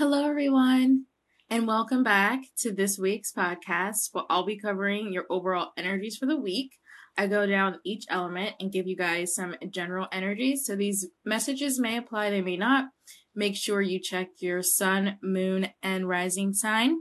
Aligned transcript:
Hello, 0.00 0.26
everyone, 0.26 1.04
and 1.50 1.66
welcome 1.66 2.02
back 2.02 2.44
to 2.56 2.72
this 2.72 2.98
week's 2.98 3.34
podcast. 3.34 4.08
Where 4.12 4.24
I'll 4.30 4.46
be 4.46 4.56
covering 4.56 5.12
your 5.12 5.26
overall 5.28 5.72
energies 5.76 6.16
for 6.16 6.24
the 6.24 6.40
week. 6.40 6.78
I 7.18 7.26
go 7.26 7.44
down 7.44 7.80
each 7.84 8.06
element 8.08 8.54
and 8.58 8.72
give 8.72 8.86
you 8.86 8.96
guys 8.96 9.34
some 9.34 9.56
general 9.68 10.08
energies. 10.10 10.64
So 10.64 10.74
these 10.74 11.08
messages 11.22 11.78
may 11.78 11.98
apply, 11.98 12.30
they 12.30 12.40
may 12.40 12.56
not. 12.56 12.86
Make 13.34 13.56
sure 13.56 13.82
you 13.82 14.00
check 14.00 14.28
your 14.38 14.62
sun, 14.62 15.18
moon, 15.22 15.68
and 15.82 16.08
rising 16.08 16.54
sign. 16.54 16.96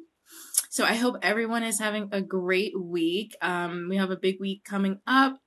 So 0.70 0.84
I 0.84 0.96
hope 0.96 1.20
everyone 1.22 1.64
is 1.64 1.80
having 1.80 2.10
a 2.12 2.22
great 2.22 2.74
week. 2.78 3.34
Um, 3.42 3.88
we 3.90 3.96
have 3.96 4.12
a 4.12 4.18
big 4.18 4.42
week 4.42 4.66
coming 4.66 5.00
up. 5.08 5.40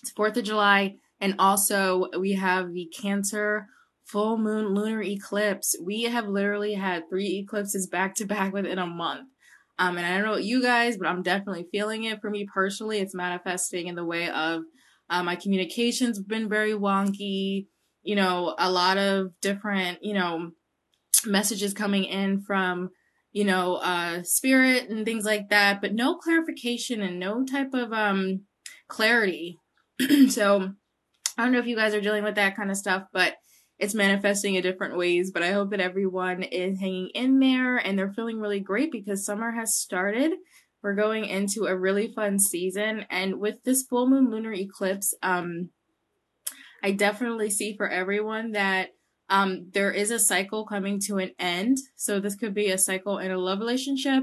It's 0.00 0.10
4th 0.14 0.38
of 0.38 0.44
July, 0.44 0.96
and 1.20 1.34
also 1.38 2.08
we 2.18 2.32
have 2.32 2.72
the 2.72 2.90
Cancer 2.98 3.66
full 4.12 4.36
moon 4.36 4.74
lunar 4.74 5.02
eclipse. 5.02 5.74
We 5.82 6.02
have 6.02 6.28
literally 6.28 6.74
had 6.74 7.08
three 7.08 7.38
eclipses 7.38 7.86
back 7.86 8.14
to 8.16 8.26
back 8.26 8.52
within 8.52 8.78
a 8.78 8.86
month. 8.86 9.28
Um, 9.78 9.96
and 9.96 10.06
I 10.06 10.14
don't 10.14 10.26
know 10.26 10.32
what 10.32 10.44
you 10.44 10.62
guys, 10.62 10.98
but 10.98 11.08
I'm 11.08 11.22
definitely 11.22 11.66
feeling 11.72 12.04
it 12.04 12.20
for 12.20 12.30
me 12.30 12.46
personally. 12.52 12.98
It's 12.98 13.14
manifesting 13.14 13.88
in 13.88 13.94
the 13.94 14.04
way 14.04 14.28
of 14.28 14.62
uh, 15.08 15.22
my 15.22 15.34
communications 15.34 16.20
been 16.20 16.48
very 16.48 16.72
wonky. 16.72 17.66
You 18.02 18.16
know, 18.16 18.54
a 18.58 18.70
lot 18.70 18.98
of 18.98 19.32
different, 19.40 19.98
you 20.02 20.12
know, 20.12 20.50
messages 21.24 21.72
coming 21.72 22.04
in 22.04 22.42
from, 22.42 22.90
you 23.32 23.44
know, 23.44 23.76
uh, 23.76 24.22
spirit 24.24 24.90
and 24.90 25.06
things 25.06 25.24
like 25.24 25.48
that, 25.48 25.80
but 25.80 25.94
no 25.94 26.16
clarification 26.16 27.00
and 27.00 27.18
no 27.18 27.44
type 27.44 27.72
of 27.72 27.92
um 27.92 28.42
clarity. 28.88 29.58
so 30.28 30.72
I 31.38 31.42
don't 31.42 31.52
know 31.52 31.60
if 31.60 31.66
you 31.66 31.76
guys 31.76 31.94
are 31.94 32.00
dealing 32.00 32.24
with 32.24 32.34
that 32.34 32.56
kind 32.56 32.70
of 32.70 32.76
stuff, 32.76 33.04
but 33.12 33.36
it's 33.82 33.94
manifesting 33.96 34.54
in 34.54 34.62
different 34.62 34.96
ways, 34.96 35.32
but 35.32 35.42
I 35.42 35.50
hope 35.50 35.70
that 35.70 35.80
everyone 35.80 36.44
is 36.44 36.78
hanging 36.78 37.10
in 37.16 37.40
there 37.40 37.78
and 37.78 37.98
they're 37.98 38.12
feeling 38.12 38.38
really 38.38 38.60
great 38.60 38.92
because 38.92 39.26
summer 39.26 39.50
has 39.50 39.74
started. 39.74 40.34
We're 40.82 40.94
going 40.94 41.24
into 41.24 41.66
a 41.66 41.76
really 41.76 42.06
fun 42.06 42.38
season, 42.38 43.06
and 43.10 43.40
with 43.40 43.64
this 43.64 43.82
full 43.82 44.08
moon 44.08 44.30
lunar 44.30 44.52
eclipse, 44.52 45.16
um, 45.20 45.70
I 46.80 46.92
definitely 46.92 47.50
see 47.50 47.76
for 47.76 47.88
everyone 47.88 48.52
that 48.52 48.90
um, 49.28 49.66
there 49.72 49.90
is 49.90 50.12
a 50.12 50.18
cycle 50.20 50.64
coming 50.64 51.00
to 51.06 51.18
an 51.18 51.32
end. 51.40 51.78
So 51.96 52.20
this 52.20 52.36
could 52.36 52.54
be 52.54 52.70
a 52.70 52.78
cycle 52.78 53.18
in 53.18 53.32
a 53.32 53.38
love 53.38 53.58
relationship, 53.58 54.22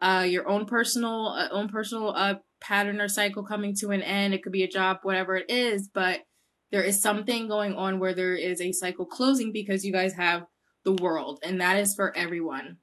uh, 0.00 0.26
your 0.28 0.48
own 0.48 0.64
personal, 0.64 1.34
uh, 1.36 1.48
own 1.50 1.68
personal 1.68 2.10
uh, 2.10 2.34
pattern 2.60 3.00
or 3.00 3.08
cycle 3.08 3.42
coming 3.42 3.74
to 3.80 3.90
an 3.90 4.02
end. 4.02 4.32
It 4.32 4.44
could 4.44 4.52
be 4.52 4.62
a 4.62 4.68
job, 4.68 4.98
whatever 5.02 5.34
it 5.34 5.50
is, 5.50 5.88
but 5.92 6.20
there 6.72 6.82
is 6.82 7.00
something 7.00 7.46
going 7.46 7.74
on 7.74 8.00
where 8.00 8.14
there 8.14 8.34
is 8.34 8.60
a 8.60 8.72
cycle 8.72 9.04
closing 9.04 9.52
because 9.52 9.84
you 9.84 9.92
guys 9.92 10.14
have 10.14 10.46
the 10.84 10.94
world, 10.94 11.38
and 11.44 11.60
that 11.60 11.78
is 11.78 11.94
for 11.94 12.16
everyone. 12.16 12.78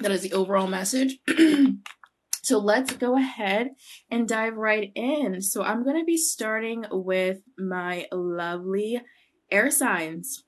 That 0.00 0.10
is 0.10 0.22
the 0.22 0.32
overall 0.32 0.66
message. 0.66 1.18
so 2.42 2.58
let's 2.58 2.94
go 2.94 3.16
ahead 3.16 3.68
and 4.10 4.26
dive 4.26 4.56
right 4.56 4.90
in. 4.94 5.42
So 5.42 5.62
I'm 5.62 5.84
going 5.84 5.98
to 5.98 6.04
be 6.04 6.16
starting 6.16 6.86
with 6.90 7.40
my 7.58 8.06
lovely 8.10 9.02
air 9.50 9.70
signs. 9.70 10.44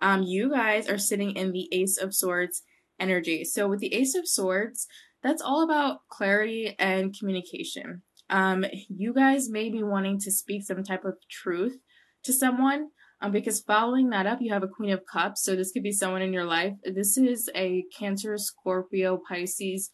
Um, 0.00 0.22
you 0.22 0.50
guys 0.50 0.88
are 0.88 0.98
sitting 0.98 1.32
in 1.32 1.52
the 1.52 1.68
Ace 1.72 1.98
of 1.98 2.14
Swords 2.14 2.62
energy. 3.00 3.44
So 3.44 3.66
with 3.66 3.80
the 3.80 3.94
Ace 3.94 4.14
of 4.14 4.28
Swords, 4.28 4.86
that's 5.22 5.42
all 5.42 5.62
about 5.62 6.00
clarity 6.08 6.76
and 6.78 7.16
communication 7.18 8.02
um, 8.32 8.64
you 8.88 9.12
guys 9.12 9.50
may 9.50 9.68
be 9.68 9.82
wanting 9.82 10.18
to 10.20 10.30
speak 10.30 10.64
some 10.64 10.82
type 10.82 11.04
of 11.04 11.14
truth 11.30 11.76
to 12.24 12.32
someone. 12.32 12.88
Um, 13.20 13.30
because 13.30 13.60
following 13.60 14.10
that 14.10 14.26
up, 14.26 14.38
you 14.40 14.52
have 14.52 14.64
a 14.64 14.68
Queen 14.68 14.90
of 14.90 15.02
Cups. 15.06 15.44
So 15.44 15.54
this 15.54 15.70
could 15.70 15.84
be 15.84 15.92
someone 15.92 16.22
in 16.22 16.32
your 16.32 16.46
life. 16.46 16.72
This 16.82 17.16
is 17.16 17.48
a 17.54 17.84
Cancer, 17.96 18.36
Scorpio, 18.36 19.20
Pisces 19.28 19.90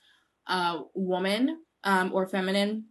uh, 0.46 0.78
woman 0.94 1.58
um, 1.84 2.12
or 2.14 2.26
feminine 2.26 2.86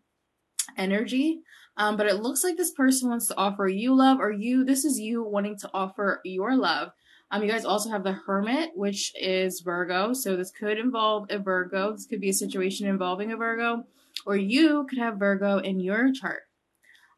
energy. 0.77 1.39
Um, 1.77 1.95
but 1.95 2.07
it 2.07 2.21
looks 2.21 2.43
like 2.43 2.57
this 2.57 2.73
person 2.73 3.09
wants 3.09 3.27
to 3.27 3.37
offer 3.37 3.67
you 3.67 3.95
love, 3.95 4.19
or 4.19 4.31
you, 4.31 4.65
this 4.65 4.83
is 4.83 4.99
you 4.99 5.23
wanting 5.23 5.57
to 5.59 5.69
offer 5.73 6.21
your 6.25 6.55
love. 6.55 6.89
Um, 7.31 7.41
you 7.41 7.49
guys 7.49 7.65
also 7.65 7.89
have 7.89 8.03
the 8.03 8.13
Hermit, 8.13 8.71
which 8.75 9.13
is 9.19 9.61
Virgo. 9.61 10.13
So 10.13 10.35
this 10.35 10.51
could 10.51 10.77
involve 10.77 11.27
a 11.29 11.39
Virgo. 11.39 11.93
This 11.93 12.05
could 12.05 12.21
be 12.21 12.29
a 12.29 12.33
situation 12.33 12.87
involving 12.87 13.31
a 13.31 13.37
Virgo 13.37 13.85
or 14.27 14.35
you 14.35 14.85
could 14.89 14.99
have 14.99 15.17
Virgo 15.17 15.57
in 15.57 15.79
your 15.79 16.11
chart. 16.11 16.41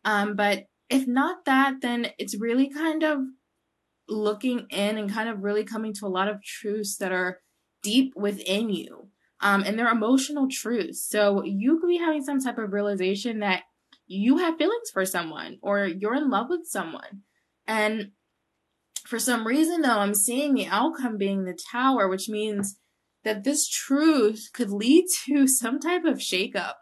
Um, 0.05 0.35
but 0.35 0.65
if 0.89 1.07
not 1.07 1.45
that, 1.45 1.81
then 1.81 2.11
it's 2.19 2.39
really 2.39 2.69
kind 2.69 3.03
of 3.03 3.19
looking 4.07 4.67
in 4.69 4.97
and 4.97 5.11
kind 5.11 5.27
of 5.27 5.43
really 5.43 5.63
coming 5.63 5.93
to 5.95 6.05
a 6.05 6.07
lot 6.07 6.27
of 6.27 6.43
truths 6.43 6.97
that 6.97 7.11
are 7.11 7.39
deep 7.81 8.13
within 8.15 8.69
you. 8.69 9.09
Um, 9.41 9.63
and 9.65 9.77
they're 9.77 9.89
emotional 9.89 10.47
truths. 10.51 11.03
So 11.09 11.43
you 11.43 11.79
could 11.79 11.87
be 11.87 11.97
having 11.97 12.23
some 12.23 12.39
type 12.39 12.59
of 12.59 12.73
realization 12.73 13.39
that 13.39 13.63
you 14.05 14.37
have 14.37 14.57
feelings 14.57 14.91
for 14.93 15.05
someone 15.05 15.57
or 15.63 15.85
you're 15.85 16.15
in 16.15 16.29
love 16.29 16.47
with 16.49 16.65
someone. 16.65 17.23
And 17.65 18.11
for 19.05 19.17
some 19.17 19.47
reason, 19.47 19.81
though, 19.81 19.99
I'm 19.99 20.13
seeing 20.13 20.53
the 20.53 20.67
outcome 20.67 21.17
being 21.17 21.45
the 21.45 21.57
tower, 21.71 22.07
which 22.07 22.29
means 22.29 22.77
that 23.23 23.43
this 23.43 23.67
truth 23.67 24.49
could 24.53 24.69
lead 24.69 25.05
to 25.25 25.47
some 25.61 25.79
type 25.79 26.05
of 26.05 26.17
shakeup 26.17 26.73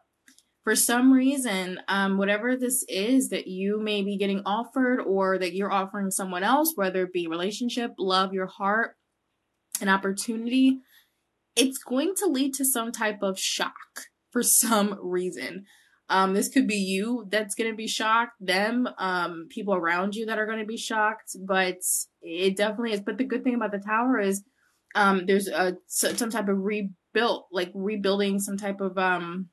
for 0.67 0.75
some 0.75 1.13
reason, 1.13 1.79
um, 1.87 2.17
whatever 2.17 2.57
this 2.57 2.83
is 2.89 3.29
that 3.29 3.47
you 3.47 3.79
may 3.79 4.01
be 4.01 4.17
getting 4.17 4.41
offered 4.45 4.99
or 4.99 5.37
that 5.37 5.53
you're 5.53 5.71
offering 5.71 6.11
someone 6.11 6.43
else, 6.43 6.73
whether 6.75 7.03
it 7.03 7.13
be 7.13 7.25
relationship, 7.25 7.91
love, 7.97 8.33
your 8.33 8.47
heart, 8.47 8.97
an 9.79 9.87
opportunity, 9.87 10.79
it's 11.55 11.77
going 11.77 12.13
to 12.17 12.25
lead 12.25 12.53
to 12.55 12.65
some 12.65 12.91
type 12.91 13.19
of 13.21 13.39
shock 13.39 13.71
for 14.31 14.43
some 14.43 14.99
reason. 15.01 15.63
Um, 16.09 16.33
this 16.33 16.49
could 16.49 16.67
be 16.67 16.75
you 16.75 17.29
that's 17.31 17.55
going 17.55 17.71
to 17.71 17.77
be 17.77 17.87
shocked, 17.87 18.33
them, 18.41 18.89
um, 18.97 19.47
people 19.49 19.73
around 19.73 20.15
you 20.15 20.25
that 20.25 20.37
are 20.37 20.45
going 20.45 20.59
to 20.59 20.65
be 20.65 20.75
shocked, 20.75 21.31
but 21.47 21.77
it 22.21 22.57
definitely 22.57 22.91
is. 22.91 22.99
But 22.99 23.17
the 23.17 23.23
good 23.23 23.45
thing 23.45 23.55
about 23.55 23.71
the 23.71 23.79
tower 23.79 24.19
is, 24.19 24.43
um, 24.95 25.27
there's 25.27 25.47
a, 25.47 25.77
some 25.87 26.29
type 26.29 26.49
of 26.49 26.57
rebuilt, 26.57 27.47
like 27.53 27.71
rebuilding 27.73 28.39
some 28.39 28.57
type 28.57 28.81
of, 28.81 28.97
um, 28.97 29.47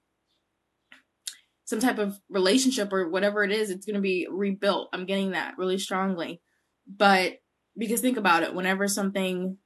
some 1.64 1.80
type 1.80 1.98
of 1.98 2.18
relationship 2.28 2.92
or 2.92 3.08
whatever 3.08 3.42
it 3.42 3.50
is, 3.50 3.70
it's 3.70 3.86
going 3.86 3.94
to 3.94 4.00
be 4.00 4.26
rebuilt. 4.30 4.88
I'm 4.92 5.06
getting 5.06 5.30
that 5.30 5.54
really 5.56 5.78
strongly. 5.78 6.40
But 6.86 7.38
because 7.76 8.00
think 8.00 8.16
about 8.18 8.42
it, 8.42 8.54
whenever 8.54 8.86
something 8.86 9.56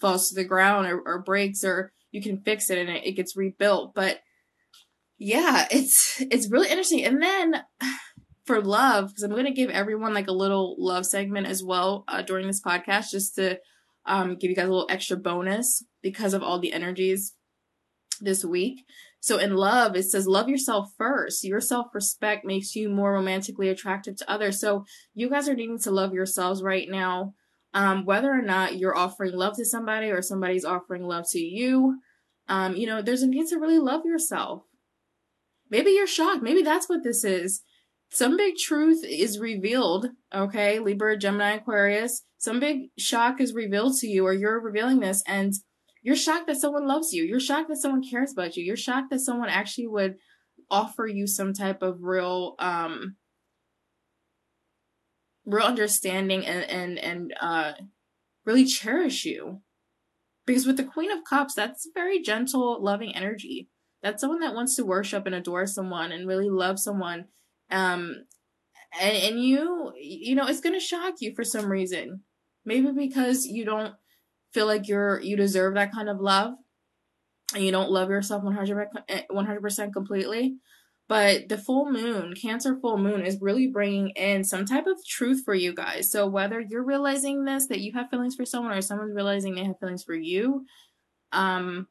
falls 0.00 0.28
to 0.28 0.34
the 0.34 0.44
ground 0.44 0.88
or, 0.88 1.00
or 1.00 1.22
breaks 1.22 1.64
or 1.64 1.92
you 2.10 2.20
can 2.20 2.40
fix 2.42 2.70
it 2.70 2.78
and 2.78 2.90
it, 2.90 3.06
it 3.06 3.12
gets 3.12 3.36
rebuilt. 3.36 3.94
But 3.94 4.20
yeah, 5.18 5.66
it's 5.70 6.20
it's 6.30 6.50
really 6.50 6.68
interesting. 6.68 7.04
And 7.04 7.22
then 7.22 7.62
for 8.44 8.60
love, 8.60 9.08
because 9.08 9.22
I'm 9.22 9.30
going 9.30 9.44
to 9.46 9.52
give 9.52 9.70
everyone 9.70 10.12
like 10.14 10.28
a 10.28 10.32
little 10.32 10.76
love 10.78 11.06
segment 11.06 11.46
as 11.46 11.62
well 11.62 12.04
uh, 12.08 12.22
during 12.22 12.46
this 12.46 12.62
podcast, 12.62 13.10
just 13.10 13.36
to 13.36 13.58
um, 14.06 14.36
give 14.36 14.50
you 14.50 14.56
guys 14.56 14.66
a 14.66 14.70
little 14.70 14.88
extra 14.90 15.16
bonus 15.16 15.82
because 16.02 16.34
of 16.34 16.42
all 16.42 16.58
the 16.58 16.72
energies 16.72 17.34
this 18.20 18.44
week. 18.44 18.84
So 19.24 19.38
in 19.38 19.56
love, 19.56 19.96
it 19.96 20.02
says 20.02 20.26
love 20.26 20.50
yourself 20.50 20.90
first. 20.98 21.44
Your 21.44 21.58
self-respect 21.58 22.44
makes 22.44 22.76
you 22.76 22.90
more 22.90 23.14
romantically 23.14 23.70
attractive 23.70 24.16
to 24.16 24.30
others. 24.30 24.60
So 24.60 24.84
you 25.14 25.30
guys 25.30 25.48
are 25.48 25.54
needing 25.54 25.78
to 25.78 25.90
love 25.90 26.12
yourselves 26.12 26.62
right 26.62 26.86
now. 26.90 27.32
Um, 27.72 28.04
whether 28.04 28.30
or 28.30 28.42
not 28.42 28.76
you're 28.76 28.94
offering 28.94 29.32
love 29.32 29.56
to 29.56 29.64
somebody 29.64 30.10
or 30.10 30.20
somebody's 30.20 30.66
offering 30.66 31.04
love 31.04 31.24
to 31.30 31.38
you, 31.38 32.00
um, 32.48 32.76
you 32.76 32.86
know, 32.86 33.00
there's 33.00 33.22
a 33.22 33.26
need 33.26 33.46
to 33.46 33.58
really 33.58 33.78
love 33.78 34.02
yourself. 34.04 34.64
Maybe 35.70 35.92
you're 35.92 36.06
shocked. 36.06 36.42
Maybe 36.42 36.60
that's 36.60 36.90
what 36.90 37.02
this 37.02 37.24
is. 37.24 37.62
Some 38.10 38.36
big 38.36 38.56
truth 38.56 39.02
is 39.02 39.38
revealed, 39.38 40.10
okay? 40.34 40.80
Libra, 40.80 41.16
Gemini, 41.16 41.54
Aquarius. 41.54 42.24
Some 42.36 42.60
big 42.60 42.90
shock 42.98 43.40
is 43.40 43.54
revealed 43.54 43.96
to 44.00 44.06
you 44.06 44.26
or 44.26 44.34
you're 44.34 44.60
revealing 44.60 45.00
this 45.00 45.22
and 45.26 45.54
you're 46.04 46.14
shocked 46.14 46.46
that 46.48 46.60
someone 46.60 46.86
loves 46.86 47.14
you. 47.14 47.24
You're 47.24 47.40
shocked 47.40 47.68
that 47.70 47.78
someone 47.78 48.06
cares 48.06 48.30
about 48.30 48.56
you. 48.56 48.62
You're 48.62 48.76
shocked 48.76 49.08
that 49.10 49.20
someone 49.20 49.48
actually 49.48 49.86
would 49.86 50.16
offer 50.70 51.06
you 51.06 51.26
some 51.26 51.54
type 51.54 51.82
of 51.82 52.02
real 52.02 52.54
um 52.58 53.16
real 55.46 55.64
understanding 55.64 56.46
and 56.46 56.70
and 56.70 56.98
and 56.98 57.34
uh 57.40 57.72
really 58.44 58.66
cherish 58.66 59.24
you. 59.24 59.62
Because 60.46 60.66
with 60.66 60.76
the 60.76 60.84
Queen 60.84 61.10
of 61.10 61.24
Cups, 61.28 61.54
that's 61.54 61.88
very 61.94 62.20
gentle, 62.20 62.82
loving 62.82 63.16
energy. 63.16 63.70
That's 64.02 64.20
someone 64.20 64.40
that 64.40 64.54
wants 64.54 64.76
to 64.76 64.84
worship 64.84 65.24
and 65.24 65.34
adore 65.34 65.66
someone 65.66 66.12
and 66.12 66.28
really 66.28 66.50
love 66.50 66.78
someone. 66.78 67.26
Um 67.70 68.26
and 69.00 69.16
and 69.16 69.42
you 69.42 69.94
you 69.98 70.34
know, 70.34 70.46
it's 70.46 70.60
to 70.60 70.78
shock 70.78 71.14
you 71.20 71.34
for 71.34 71.44
some 71.44 71.72
reason. 71.72 72.24
Maybe 72.66 72.92
because 72.92 73.46
you 73.46 73.64
don't 73.64 73.94
feel 74.54 74.66
like 74.66 74.88
you're 74.88 75.20
you 75.20 75.36
deserve 75.36 75.74
that 75.74 75.92
kind 75.92 76.08
of 76.08 76.20
love 76.20 76.54
and 77.54 77.64
you 77.64 77.72
don't 77.72 77.90
love 77.90 78.08
yourself 78.08 78.42
100 78.42 78.88
100% 79.30 79.92
completely 79.92 80.56
But 81.06 81.48
the 81.50 81.58
full 81.58 81.90
moon, 81.90 82.34
Cancer 82.34 82.78
full 82.80 82.96
moon, 82.96 83.26
is 83.26 83.40
really 83.40 83.66
bringing 83.66 84.10
in 84.10 84.42
some 84.42 84.64
type 84.64 84.86
of 84.86 85.04
truth 85.06 85.42
for 85.44 85.54
you 85.54 85.74
guys. 85.74 86.10
So 86.10 86.26
whether 86.26 86.60
you're 86.60 86.84
realizing 86.84 87.44
this, 87.44 87.66
that 87.66 87.80
you 87.80 87.92
have 87.92 88.08
feelings 88.08 88.36
for 88.36 88.46
someone, 88.46 88.72
or 88.72 88.80
someone's 88.80 89.14
realizing 89.14 89.54
they 89.54 89.64
have 89.64 89.78
feelings 89.78 90.02
for 90.02 90.14
you, 90.14 90.64
um, 91.32 91.88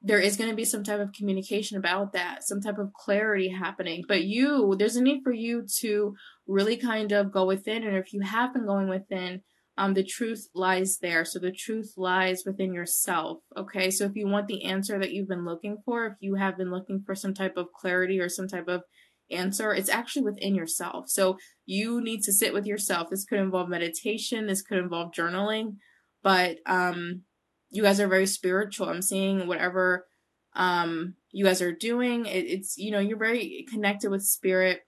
there 0.00 0.20
is 0.20 0.36
going 0.36 0.50
to 0.50 0.56
be 0.56 0.64
some 0.64 0.84
type 0.84 1.00
of 1.00 1.12
communication 1.12 1.76
about 1.76 2.12
that, 2.12 2.44
some 2.44 2.60
type 2.60 2.78
of 2.78 2.92
clarity 2.94 3.48
happening. 3.48 4.04
But 4.08 4.24
you, 4.24 4.74
there's 4.78 4.96
a 4.96 5.02
need 5.02 5.22
for 5.22 5.32
you 5.32 5.66
to 5.80 6.14
really 6.46 6.76
kind 6.76 7.12
of 7.12 7.30
go 7.30 7.44
within. 7.44 7.84
And 7.84 7.96
if 7.96 8.12
you 8.14 8.20
have 8.22 8.54
been 8.54 8.66
going 8.66 8.88
within, 8.88 9.42
um, 9.76 9.94
the 9.94 10.04
truth 10.04 10.48
lies 10.54 10.98
there. 10.98 11.24
So 11.24 11.38
the 11.38 11.52
truth 11.52 11.94
lies 11.96 12.44
within 12.46 12.72
yourself. 12.72 13.38
Okay. 13.56 13.90
So 13.90 14.04
if 14.04 14.12
you 14.14 14.28
want 14.28 14.46
the 14.46 14.64
answer 14.64 14.98
that 14.98 15.12
you've 15.12 15.28
been 15.28 15.44
looking 15.44 15.78
for, 15.84 16.06
if 16.06 16.14
you 16.20 16.36
have 16.36 16.56
been 16.56 16.70
looking 16.70 17.02
for 17.04 17.14
some 17.14 17.34
type 17.34 17.56
of 17.56 17.72
clarity 17.72 18.20
or 18.20 18.28
some 18.28 18.46
type 18.46 18.68
of 18.68 18.82
answer, 19.30 19.74
it's 19.74 19.88
actually 19.88 20.22
within 20.22 20.54
yourself. 20.54 21.08
So 21.08 21.38
you 21.66 22.00
need 22.00 22.22
to 22.22 22.32
sit 22.32 22.52
with 22.52 22.66
yourself. 22.66 23.10
This 23.10 23.24
could 23.24 23.40
involve 23.40 23.68
meditation. 23.68 24.46
This 24.46 24.62
could 24.62 24.78
involve 24.78 25.12
journaling, 25.12 25.76
but, 26.22 26.58
um, 26.66 27.22
you 27.70 27.82
guys 27.82 27.98
are 27.98 28.08
very 28.08 28.26
spiritual. 28.26 28.88
I'm 28.88 29.02
seeing 29.02 29.46
whatever 29.46 30.06
um 30.54 31.14
you 31.32 31.44
guys 31.44 31.60
are 31.60 31.72
doing. 31.72 32.26
It, 32.26 32.46
it's 32.46 32.78
you 32.78 32.92
know 32.92 33.00
you're 33.00 33.18
very 33.18 33.66
connected 33.68 34.10
with 34.10 34.22
spirit. 34.22 34.82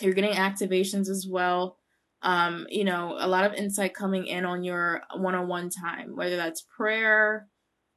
You're 0.00 0.14
getting 0.14 0.34
activations 0.34 1.08
as 1.08 1.26
well. 1.28 1.78
Um, 2.22 2.66
you 2.70 2.84
know, 2.84 3.16
a 3.18 3.28
lot 3.28 3.44
of 3.44 3.54
insight 3.54 3.94
coming 3.94 4.26
in 4.26 4.44
on 4.44 4.64
your 4.64 5.02
one-on-one 5.14 5.70
time, 5.70 6.16
whether 6.16 6.36
that's 6.36 6.66
prayer, 6.76 7.46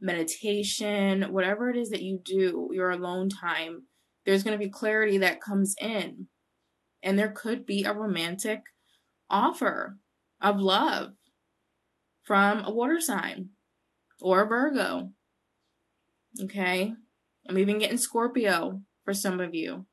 meditation, 0.02 1.32
whatever 1.32 1.70
it 1.70 1.78
is 1.78 1.90
that 1.90 2.02
you 2.02 2.20
do, 2.24 2.70
your 2.72 2.92
alone 2.92 3.30
time. 3.30 3.84
There's 4.26 4.44
going 4.44 4.58
to 4.58 4.64
be 4.64 4.70
clarity 4.70 5.18
that 5.20 5.42
comes 5.42 5.76
in. 5.82 6.28
And 7.02 7.18
there 7.18 7.32
could 7.32 7.66
be 7.66 7.86
a 7.86 7.94
romantic 7.94 8.62
offer 9.30 9.98
of 10.42 10.60
love 10.60 11.12
from 12.24 12.64
a 12.64 12.72
water 12.72 13.00
sign 13.00 13.50
or 14.22 14.44
a 14.44 14.48
Virgo. 14.48 15.12
Okay? 16.44 16.94
I'm 17.48 17.58
even 17.58 17.80
getting 17.80 17.98
Scorpio 17.98 18.82
for 19.04 19.14
some 19.14 19.40
of 19.40 19.56
you. 19.56 19.86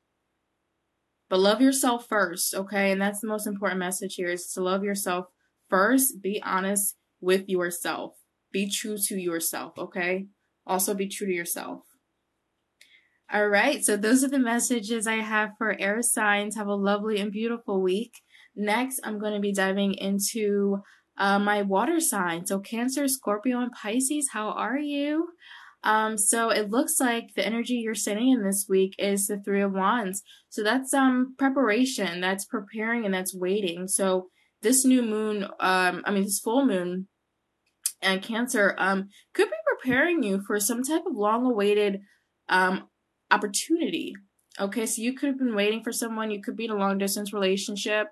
But 1.29 1.39
love 1.39 1.61
yourself 1.61 2.07
first, 2.07 2.55
okay? 2.55 2.91
And 2.91 3.01
that's 3.01 3.19
the 3.19 3.27
most 3.27 3.47
important 3.47 3.79
message 3.79 4.15
here 4.15 4.29
is 4.29 4.47
to 4.53 4.63
love 4.63 4.83
yourself 4.83 5.25
first. 5.69 6.21
Be 6.21 6.41
honest 6.41 6.95
with 7.19 7.49
yourself. 7.49 8.13
Be 8.51 8.69
true 8.69 8.97
to 8.97 9.15
yourself, 9.15 9.77
okay? 9.77 10.27
Also 10.65 10.93
be 10.93 11.07
true 11.07 11.27
to 11.27 11.33
yourself. 11.33 11.81
All 13.31 13.49
right, 13.49 13.83
so 13.83 13.97
those 13.97 14.23
are 14.23 14.29
the 14.29 14.39
messages 14.39 15.05
I 15.05 15.15
have 15.15 15.51
for 15.57 15.75
air 15.77 16.01
signs. 16.01 16.55
Have 16.55 16.67
a 16.67 16.75
lovely 16.75 17.19
and 17.19 17.29
beautiful 17.29 17.81
week. 17.81 18.13
Next, 18.55 19.01
I'm 19.03 19.19
going 19.19 19.33
to 19.33 19.41
be 19.41 19.51
diving 19.51 19.95
into 19.95 20.81
uh, 21.17 21.37
my 21.37 21.61
water 21.61 21.99
sign. 21.99 22.45
So 22.45 22.59
Cancer, 22.59 23.07
Scorpio, 23.09 23.59
and 23.59 23.71
Pisces, 23.73 24.29
how 24.31 24.51
are 24.51 24.77
you? 24.77 25.27
Um, 25.87 26.17
so 26.17 26.49
it 26.49 26.69
looks 26.69 26.99
like 26.99 27.27
the 27.35 27.45
energy 27.45 27.75
you're 27.75 27.95
sitting 27.95 28.29
in 28.29 28.43
this 28.43 28.65
week 28.67 28.93
is 28.99 29.27
the 29.27 29.39
Three 29.39 29.61
of 29.61 29.71
Wands. 29.71 30.21
So 30.49 30.61
that's 30.61 30.93
um 30.93 31.35
preparation, 31.37 32.19
that's 32.19 32.45
preparing, 32.45 33.05
and 33.05 33.13
that's 33.13 33.33
waiting. 33.33 33.87
So 33.87 34.27
this 34.61 34.83
new 34.83 35.01
moon, 35.01 35.45
um, 35.71 35.95
I 36.05 36.11
mean 36.11 36.23
this 36.23 36.41
full 36.41 36.65
moon, 36.65 37.07
and 38.01 38.21
Cancer, 38.21 38.75
um, 38.77 39.07
could 39.33 39.49
be 39.49 39.55
preparing 39.71 40.23
you 40.23 40.41
for 40.45 40.59
some 40.59 40.83
type 40.83 41.05
of 41.07 41.15
long-awaited 41.15 42.01
um 42.49 42.89
opportunity. 43.31 44.13
Okay, 44.59 44.85
so 44.85 45.01
you 45.01 45.13
could 45.13 45.29
have 45.29 45.39
been 45.39 45.55
waiting 45.55 45.83
for 45.83 45.93
someone. 45.93 46.31
You 46.31 46.41
could 46.41 46.57
be 46.57 46.65
in 46.65 46.71
a 46.71 46.83
long-distance 46.85 47.31
relationship 47.31 48.07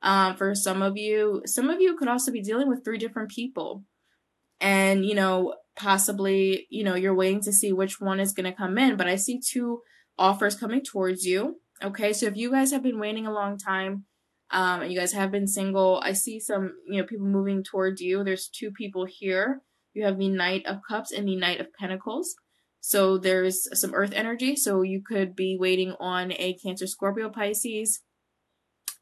um, 0.00 0.36
for 0.36 0.54
some 0.54 0.80
of 0.80 0.96
you. 0.96 1.42
Some 1.44 1.68
of 1.68 1.78
you 1.80 1.96
could 1.98 2.08
also 2.08 2.32
be 2.32 2.40
dealing 2.40 2.68
with 2.70 2.84
three 2.84 2.98
different 2.98 3.30
people. 3.30 3.84
And, 4.60 5.04
you 5.04 5.16
know, 5.20 5.56
possibly, 5.76 6.66
you 6.70 6.84
know, 6.84 6.94
you're 6.94 7.14
waiting 7.14 7.40
to 7.42 7.52
see 7.52 7.72
which 7.72 8.00
one 8.00 8.20
is 8.20 8.32
going 8.32 8.50
to 8.50 8.56
come 8.56 8.78
in. 8.78 8.96
But 8.96 9.08
I 9.08 9.16
see 9.16 9.40
two 9.40 9.80
offers 10.18 10.54
coming 10.54 10.82
towards 10.82 11.24
you. 11.24 11.60
Okay, 11.82 12.12
so 12.12 12.26
if 12.26 12.36
you 12.36 12.50
guys 12.50 12.70
have 12.70 12.82
been 12.82 13.00
waiting 13.00 13.26
a 13.26 13.32
long 13.32 13.58
time, 13.58 14.04
um, 14.50 14.82
and 14.82 14.92
you 14.92 14.98
guys 14.98 15.12
have 15.12 15.32
been 15.32 15.46
single, 15.46 16.00
I 16.04 16.12
see 16.12 16.38
some, 16.38 16.74
you 16.86 17.00
know, 17.00 17.06
people 17.06 17.26
moving 17.26 17.64
towards 17.64 18.00
you. 18.00 18.22
There's 18.22 18.48
two 18.48 18.70
people 18.70 19.06
here. 19.08 19.62
You 19.94 20.04
have 20.04 20.18
the 20.18 20.28
Knight 20.28 20.66
of 20.66 20.80
Cups 20.86 21.10
and 21.10 21.26
the 21.26 21.36
Knight 21.36 21.60
of 21.60 21.72
Pentacles. 21.72 22.34
So 22.80 23.16
there's 23.16 23.66
some 23.78 23.94
earth 23.94 24.12
energy. 24.14 24.56
So 24.56 24.82
you 24.82 25.02
could 25.06 25.34
be 25.34 25.56
waiting 25.58 25.94
on 25.98 26.32
a 26.32 26.54
Cancer, 26.54 26.86
Scorpio, 26.86 27.30
Pisces, 27.30 28.00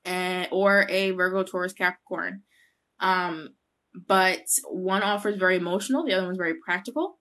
and 0.05 0.49
or 0.53 0.87
a 0.89 1.11
Virgo, 1.11 1.43
Taurus, 1.43 1.73
Capricorn. 1.73 2.43
Um, 3.01 3.51
but 3.95 4.43
one 4.69 5.03
offer 5.03 5.31
is 5.31 5.37
very 5.37 5.57
emotional, 5.57 6.05
the 6.05 6.15
other 6.15 6.27
one's 6.27 6.39
very 6.39 6.55
practical. 6.65 7.19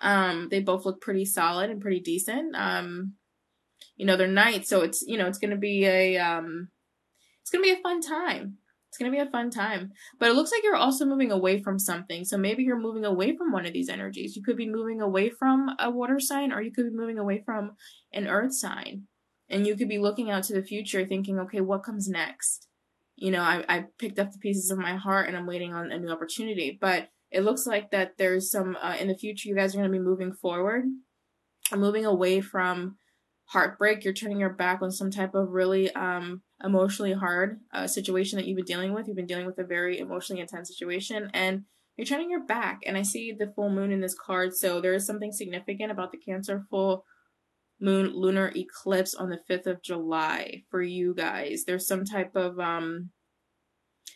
Um, 0.00 0.48
they 0.50 0.60
both 0.60 0.84
look 0.84 1.00
pretty 1.00 1.24
solid 1.24 1.70
and 1.70 1.80
pretty 1.80 2.00
decent. 2.00 2.56
Um, 2.56 3.14
you 3.96 4.06
know, 4.06 4.16
they're 4.16 4.26
nice, 4.26 4.68
so 4.68 4.80
it's 4.80 5.02
you 5.06 5.18
know 5.18 5.26
it's 5.26 5.38
gonna 5.38 5.56
be 5.56 5.84
a 5.86 6.16
um, 6.18 6.68
it's 7.42 7.50
gonna 7.50 7.62
be 7.62 7.72
a 7.72 7.82
fun 7.82 8.00
time. 8.00 8.56
It's 8.88 8.98
gonna 8.98 9.10
be 9.10 9.18
a 9.18 9.30
fun 9.30 9.50
time. 9.50 9.92
But 10.18 10.30
it 10.30 10.34
looks 10.34 10.50
like 10.50 10.62
you're 10.64 10.74
also 10.74 11.04
moving 11.04 11.30
away 11.30 11.62
from 11.62 11.78
something. 11.78 12.24
So 12.24 12.36
maybe 12.36 12.62
you're 12.62 12.78
moving 12.78 13.04
away 13.04 13.36
from 13.36 13.52
one 13.52 13.66
of 13.66 13.72
these 13.72 13.88
energies. 13.88 14.36
You 14.36 14.42
could 14.42 14.56
be 14.56 14.68
moving 14.68 15.00
away 15.00 15.30
from 15.30 15.70
a 15.78 15.90
water 15.90 16.18
sign, 16.18 16.52
or 16.52 16.62
you 16.62 16.72
could 16.72 16.90
be 16.90 16.96
moving 16.96 17.18
away 17.18 17.42
from 17.44 17.72
an 18.12 18.26
earth 18.26 18.54
sign 18.54 19.06
and 19.50 19.66
you 19.66 19.76
could 19.76 19.88
be 19.88 19.98
looking 19.98 20.30
out 20.30 20.44
to 20.44 20.54
the 20.54 20.62
future 20.62 21.04
thinking 21.04 21.38
okay 21.38 21.60
what 21.60 21.82
comes 21.82 22.08
next 22.08 22.68
you 23.20 23.30
know 23.30 23.42
I, 23.42 23.64
I 23.68 23.84
picked 23.98 24.18
up 24.18 24.32
the 24.32 24.38
pieces 24.38 24.70
of 24.70 24.78
my 24.78 24.96
heart 24.96 25.28
and 25.28 25.36
i'm 25.36 25.46
waiting 25.46 25.72
on 25.74 25.92
a 25.92 25.98
new 25.98 26.10
opportunity. 26.10 26.76
But 26.80 27.10
it 27.30 27.42
looks 27.42 27.66
like 27.66 27.90
that 27.92 28.18
there's 28.18 28.50
some 28.50 28.76
uh, 28.82 28.96
in 28.98 29.08
the 29.08 29.16
future 29.16 29.48
you 29.48 29.54
guys 29.54 29.74
are 29.74 29.78
going 29.78 29.90
to 29.90 29.98
be 29.98 30.02
moving 30.02 30.32
forward. 30.32 30.84
Moving 31.72 32.04
away 32.04 32.40
from 32.40 32.96
heartbreak. 33.50 34.04
You're 34.04 34.14
turning 34.14 34.40
your 34.40 34.50
back 34.50 34.82
on 34.82 34.90
some 34.90 35.10
type 35.10 35.34
of 35.34 35.50
really 35.50 35.92
um, 35.94 36.42
emotionally 36.64 37.12
hard 37.12 37.60
uh, 37.72 37.86
situation 37.86 38.36
that 38.38 38.46
you've 38.46 38.56
been 38.56 38.64
dealing 38.64 38.92
with. 38.92 39.06
You've 39.06 39.16
been 39.16 39.26
dealing 39.26 39.46
with 39.46 39.58
a 39.58 39.64
very 39.64 39.98
emotionally 39.98 40.40
intense 40.40 40.68
situation 40.68 41.30
and 41.34 41.64
you're 41.96 42.06
turning 42.06 42.30
your 42.30 42.44
back. 42.44 42.80
And 42.86 42.96
i 42.96 43.02
see 43.02 43.32
the 43.32 43.52
full 43.54 43.70
moon 43.70 43.92
in 43.92 44.00
this 44.00 44.14
card 44.14 44.54
so 44.56 44.80
there 44.80 44.94
is 44.94 45.06
something 45.06 45.32
significant 45.32 45.92
about 45.92 46.10
the 46.12 46.18
cancer 46.18 46.64
full 46.70 47.04
moon 47.80 48.12
lunar 48.14 48.52
eclipse 48.54 49.14
on 49.14 49.30
the 49.30 49.40
5th 49.48 49.66
of 49.66 49.82
July 49.82 50.62
for 50.70 50.82
you 50.82 51.14
guys. 51.14 51.64
There's 51.66 51.86
some 51.86 52.04
type 52.04 52.36
of 52.36 52.58
um 52.58 53.10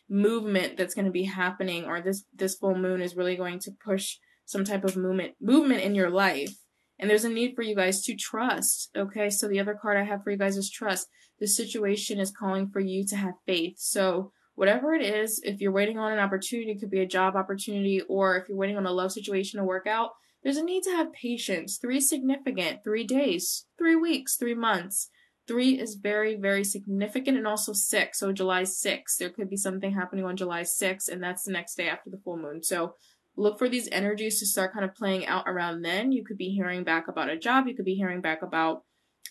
movement 0.09 0.77
that's 0.77 0.95
going 0.95 1.07
to 1.07 1.11
be 1.11 1.25
happening 1.25 1.87
or 1.87 2.01
this 2.01 2.25
this 2.35 2.57
full 2.57 2.75
moon 2.75 3.01
is 3.01 3.17
really 3.17 3.37
going 3.37 3.59
to 3.59 3.71
push 3.85 4.17
some 4.45 4.65
type 4.65 4.85
of 4.85 4.97
movement 4.97 5.33
movement 5.41 5.83
in 5.83 5.95
your 5.95 6.11
life. 6.11 6.55
And 6.99 7.11
there's 7.11 7.25
a 7.25 7.29
need 7.29 7.57
for 7.57 7.63
you 7.63 7.75
guys 7.75 8.03
to 8.05 8.15
trust. 8.15 8.91
Okay? 8.97 9.29
So 9.29 9.49
the 9.49 9.59
other 9.59 9.77
card 9.81 9.97
I 9.97 10.05
have 10.05 10.23
for 10.23 10.31
you 10.31 10.39
guys 10.39 10.57
is 10.57 10.71
trust. 10.71 11.09
The 11.41 11.47
situation 11.49 12.21
is 12.21 12.31
calling 12.31 12.69
for 12.69 12.81
you 12.81 13.05
to 13.07 13.17
have 13.17 13.35
faith. 13.47 13.75
So 13.79 14.31
whatever 14.55 14.95
it 14.95 15.03
is, 15.03 15.41
if 15.43 15.61
you're 15.61 15.73
waiting 15.73 15.99
on 15.99 16.13
an 16.13 16.21
opportunity, 16.21 16.71
it 16.71 16.81
could 16.81 16.91
be 16.91 17.01
a 17.01 17.07
job 17.07 17.35
opportunity, 17.35 18.01
or 18.09 18.37
if 18.37 18.49
you're 18.49 18.59
waiting 18.59 18.77
on 18.77 18.87
a 18.87 18.93
love 18.93 19.11
situation 19.11 19.59
to 19.59 19.65
work 19.65 19.87
out, 19.87 20.11
there's 20.45 20.59
a 20.59 20.63
need 20.63 20.83
to 20.83 20.91
have 20.91 21.13
patience. 21.13 21.79
Three 21.79 22.01
significant. 22.01 22.85
Three 22.85 23.05
days, 23.05 23.65
three 23.79 23.97
weeks, 23.97 24.37
three 24.37 24.55
months. 24.55 25.09
Three 25.47 25.81
is 25.81 25.95
very, 25.95 26.37
very 26.37 26.65
significant 26.65 27.37
and 27.37 27.47
also 27.47 27.73
six. 27.73 28.19
So 28.19 28.33
July 28.33 28.63
6th, 28.63 29.17
there 29.19 29.31
could 29.31 29.51
be 29.51 29.57
something 29.57 29.93
happening 29.93 30.25
on 30.25 30.37
July 30.37 30.63
6th, 30.63 31.09
and 31.09 31.23
that's 31.23 31.45
the 31.45 31.53
next 31.53 31.75
day 31.77 31.89
after 31.89 32.11
the 32.11 32.21
full 32.25 32.39
moon. 32.39 32.63
So 32.63 32.95
look 33.37 33.59
for 33.59 33.69
these 33.69 33.89
energies 33.91 34.39
to 34.39 34.47
start 34.47 34.73
kind 34.73 34.85
of 34.85 34.95
playing 34.95 35.27
out 35.27 35.45
around 35.47 35.83
then. 35.83 36.13
You 36.13 36.25
could 36.25 36.39
be 36.39 36.51
hearing 36.51 36.85
back 36.85 37.09
about 37.09 37.29
a 37.29 37.39
job. 37.39 37.67
You 37.67 37.75
could 37.75 37.85
be 37.85 37.95
hearing 37.95 38.21
back 38.21 38.43
about, 38.43 38.85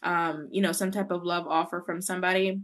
um, 0.04 0.50
you 0.52 0.62
know, 0.62 0.72
some 0.72 0.92
type 0.92 1.10
of 1.10 1.24
love 1.24 1.48
offer 1.48 1.82
from 1.86 2.02
somebody, 2.02 2.60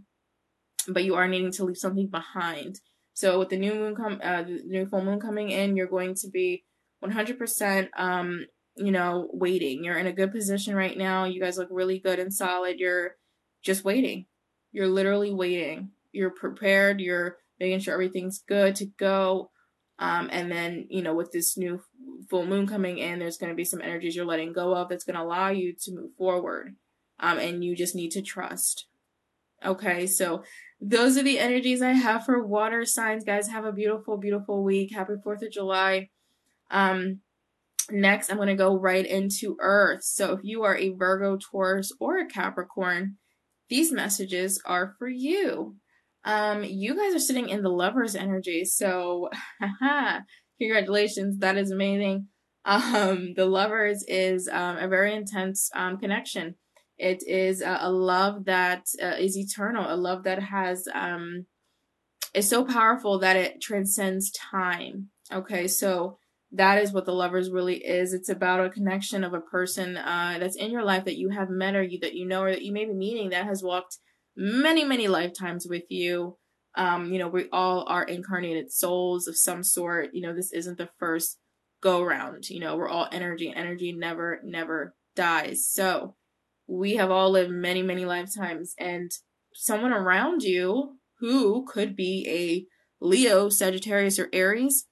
but 0.87 1.03
you 1.03 1.15
are 1.15 1.27
needing 1.27 1.51
to 1.53 1.65
leave 1.65 1.77
something 1.77 2.07
behind. 2.07 2.81
So 3.13 3.39
with 3.39 3.49
the 3.49 3.57
new 3.57 3.73
moon 3.73 3.95
come, 3.95 4.19
uh, 4.23 4.43
the 4.43 4.61
new 4.65 4.85
full 4.85 5.03
moon 5.03 5.19
coming 5.19 5.49
in, 5.49 5.75
you're 5.75 5.87
going 5.87 6.15
to 6.15 6.29
be 6.29 6.63
100% 7.03 7.89
um 7.97 8.45
you 8.75 8.91
know 8.91 9.29
waiting. 9.33 9.83
You're 9.83 9.97
in 9.97 10.07
a 10.07 10.13
good 10.13 10.31
position 10.31 10.75
right 10.75 10.97
now. 10.97 11.25
You 11.25 11.41
guys 11.41 11.57
look 11.57 11.67
really 11.71 11.99
good 11.99 12.19
and 12.19 12.33
solid. 12.33 12.79
You're 12.79 13.15
just 13.61 13.83
waiting. 13.83 14.25
You're 14.71 14.87
literally 14.87 15.33
waiting. 15.33 15.91
You're 16.11 16.29
prepared. 16.31 17.01
You're 17.01 17.37
making 17.59 17.79
sure 17.79 17.93
everything's 17.93 18.39
good 18.47 18.75
to 18.75 18.85
go. 18.85 19.51
Um 19.99 20.29
and 20.31 20.51
then 20.51 20.87
you 20.89 21.01
know 21.01 21.13
with 21.13 21.31
this 21.31 21.57
new 21.57 21.81
full 22.29 22.45
moon 22.45 22.67
coming 22.67 22.97
in 22.97 23.19
there's 23.19 23.37
going 23.37 23.49
to 23.49 23.55
be 23.55 23.63
some 23.63 23.81
energies 23.81 24.15
you're 24.15 24.25
letting 24.25 24.53
go 24.53 24.75
of 24.75 24.89
that's 24.89 25.03
going 25.03 25.15
to 25.15 25.21
allow 25.21 25.49
you 25.49 25.73
to 25.73 25.91
move 25.93 26.11
forward 26.17 26.75
um 27.19 27.39
and 27.39 27.63
you 27.63 27.75
just 27.75 27.95
need 27.95 28.11
to 28.11 28.21
trust. 28.21 28.87
Okay 29.65 30.05
so 30.07 30.43
those 30.81 31.17
are 31.17 31.23
the 31.23 31.39
energies 31.39 31.81
i 31.81 31.91
have 31.91 32.23
for 32.23 32.45
water 32.45 32.85
signs. 32.85 33.25
Guys 33.25 33.49
have 33.49 33.65
a 33.65 33.73
beautiful 33.73 34.17
beautiful 34.17 34.63
week. 34.63 34.93
Happy 34.93 35.13
4th 35.25 35.41
of 35.45 35.51
july 35.51 36.09
um, 36.69 37.21
Next, 37.91 38.29
I'm 38.29 38.37
going 38.37 38.49
to 38.49 38.55
go 38.55 38.77
right 38.77 39.05
into 39.05 39.57
Earth. 39.59 40.03
So 40.03 40.33
if 40.33 40.41
you 40.43 40.63
are 40.63 40.77
a 40.77 40.89
Virgo, 40.89 41.37
Taurus, 41.37 41.91
or 41.99 42.19
a 42.19 42.27
Capricorn, 42.27 43.17
these 43.69 43.91
messages 43.91 44.61
are 44.65 44.95
for 44.97 45.07
you. 45.07 45.75
Um, 46.25 46.63
you 46.63 46.95
guys 46.95 47.15
are 47.15 47.19
sitting 47.19 47.49
in 47.49 47.61
the 47.61 47.69
lover's 47.69 48.15
energy. 48.15 48.65
So, 48.65 49.29
congratulations. 50.59 51.39
That 51.39 51.57
is 51.57 51.71
amazing. 51.71 52.27
Um, 52.65 53.33
the 53.35 53.45
lovers 53.45 54.03
is 54.07 54.49
um, 54.51 54.77
a 54.77 54.87
very 54.87 55.15
intense 55.15 55.69
um, 55.73 55.97
connection. 55.97 56.55
It 56.97 57.23
is 57.25 57.61
a, 57.61 57.79
a 57.81 57.91
love 57.91 58.45
that 58.45 58.85
uh, 59.01 59.15
is 59.17 59.37
eternal, 59.37 59.85
a 59.87 59.95
love 59.95 60.23
that 60.23 60.43
has 60.43 60.85
um, 60.93 61.45
is 62.33 62.49
so 62.49 62.65
powerful 62.65 63.19
that 63.19 63.37
it 63.37 63.61
transcends 63.61 64.31
time. 64.31 65.09
Okay, 65.31 65.67
so 65.67 66.17
that 66.51 66.81
is 66.81 66.91
what 66.91 67.05
the 67.05 67.13
lovers 67.13 67.51
really 67.51 67.77
is. 67.77 68.13
It's 68.13 68.29
about 68.29 68.65
a 68.65 68.69
connection 68.69 69.23
of 69.23 69.33
a 69.33 69.41
person 69.41 69.97
uh, 69.97 70.37
that's 70.39 70.55
in 70.55 70.71
your 70.71 70.83
life 70.83 71.05
that 71.05 71.17
you 71.17 71.29
have 71.29 71.49
met 71.49 71.75
or 71.75 71.83
you 71.83 71.99
that 71.99 72.15
you 72.15 72.25
know 72.25 72.41
or 72.41 72.51
that 72.51 72.63
you 72.63 72.71
may 72.71 72.85
be 72.85 72.93
meeting 72.93 73.29
that 73.29 73.45
has 73.45 73.61
walked 73.63 73.97
many 74.35 74.83
many 74.83 75.07
lifetimes 75.07 75.67
with 75.69 75.83
you. 75.89 76.37
Um, 76.75 77.11
you 77.11 77.19
know, 77.19 77.27
we 77.27 77.49
all 77.51 77.85
are 77.87 78.03
incarnated 78.03 78.71
souls 78.71 79.27
of 79.27 79.37
some 79.37 79.63
sort. 79.63 80.09
You 80.13 80.21
know, 80.21 80.33
this 80.33 80.51
isn't 80.51 80.77
the 80.77 80.89
first 80.97 81.37
go 81.81 82.03
round. 82.03 82.49
You 82.49 82.59
know, 82.59 82.75
we're 82.75 82.89
all 82.89 83.07
energy. 83.11 83.53
Energy 83.55 83.91
never 83.91 84.39
never 84.43 84.95
dies. 85.15 85.67
So 85.67 86.15
we 86.67 86.95
have 86.95 87.11
all 87.11 87.29
lived 87.29 87.51
many 87.51 87.83
many 87.83 88.05
lifetimes, 88.05 88.73
and 88.79 89.11
someone 89.53 89.93
around 89.93 90.41
you 90.41 90.97
who 91.19 91.65
could 91.65 91.95
be 91.95 92.25
a 92.27 92.65
Leo, 93.05 93.49
Sagittarius, 93.49 94.17
or 94.17 94.29
Aries 94.33 94.85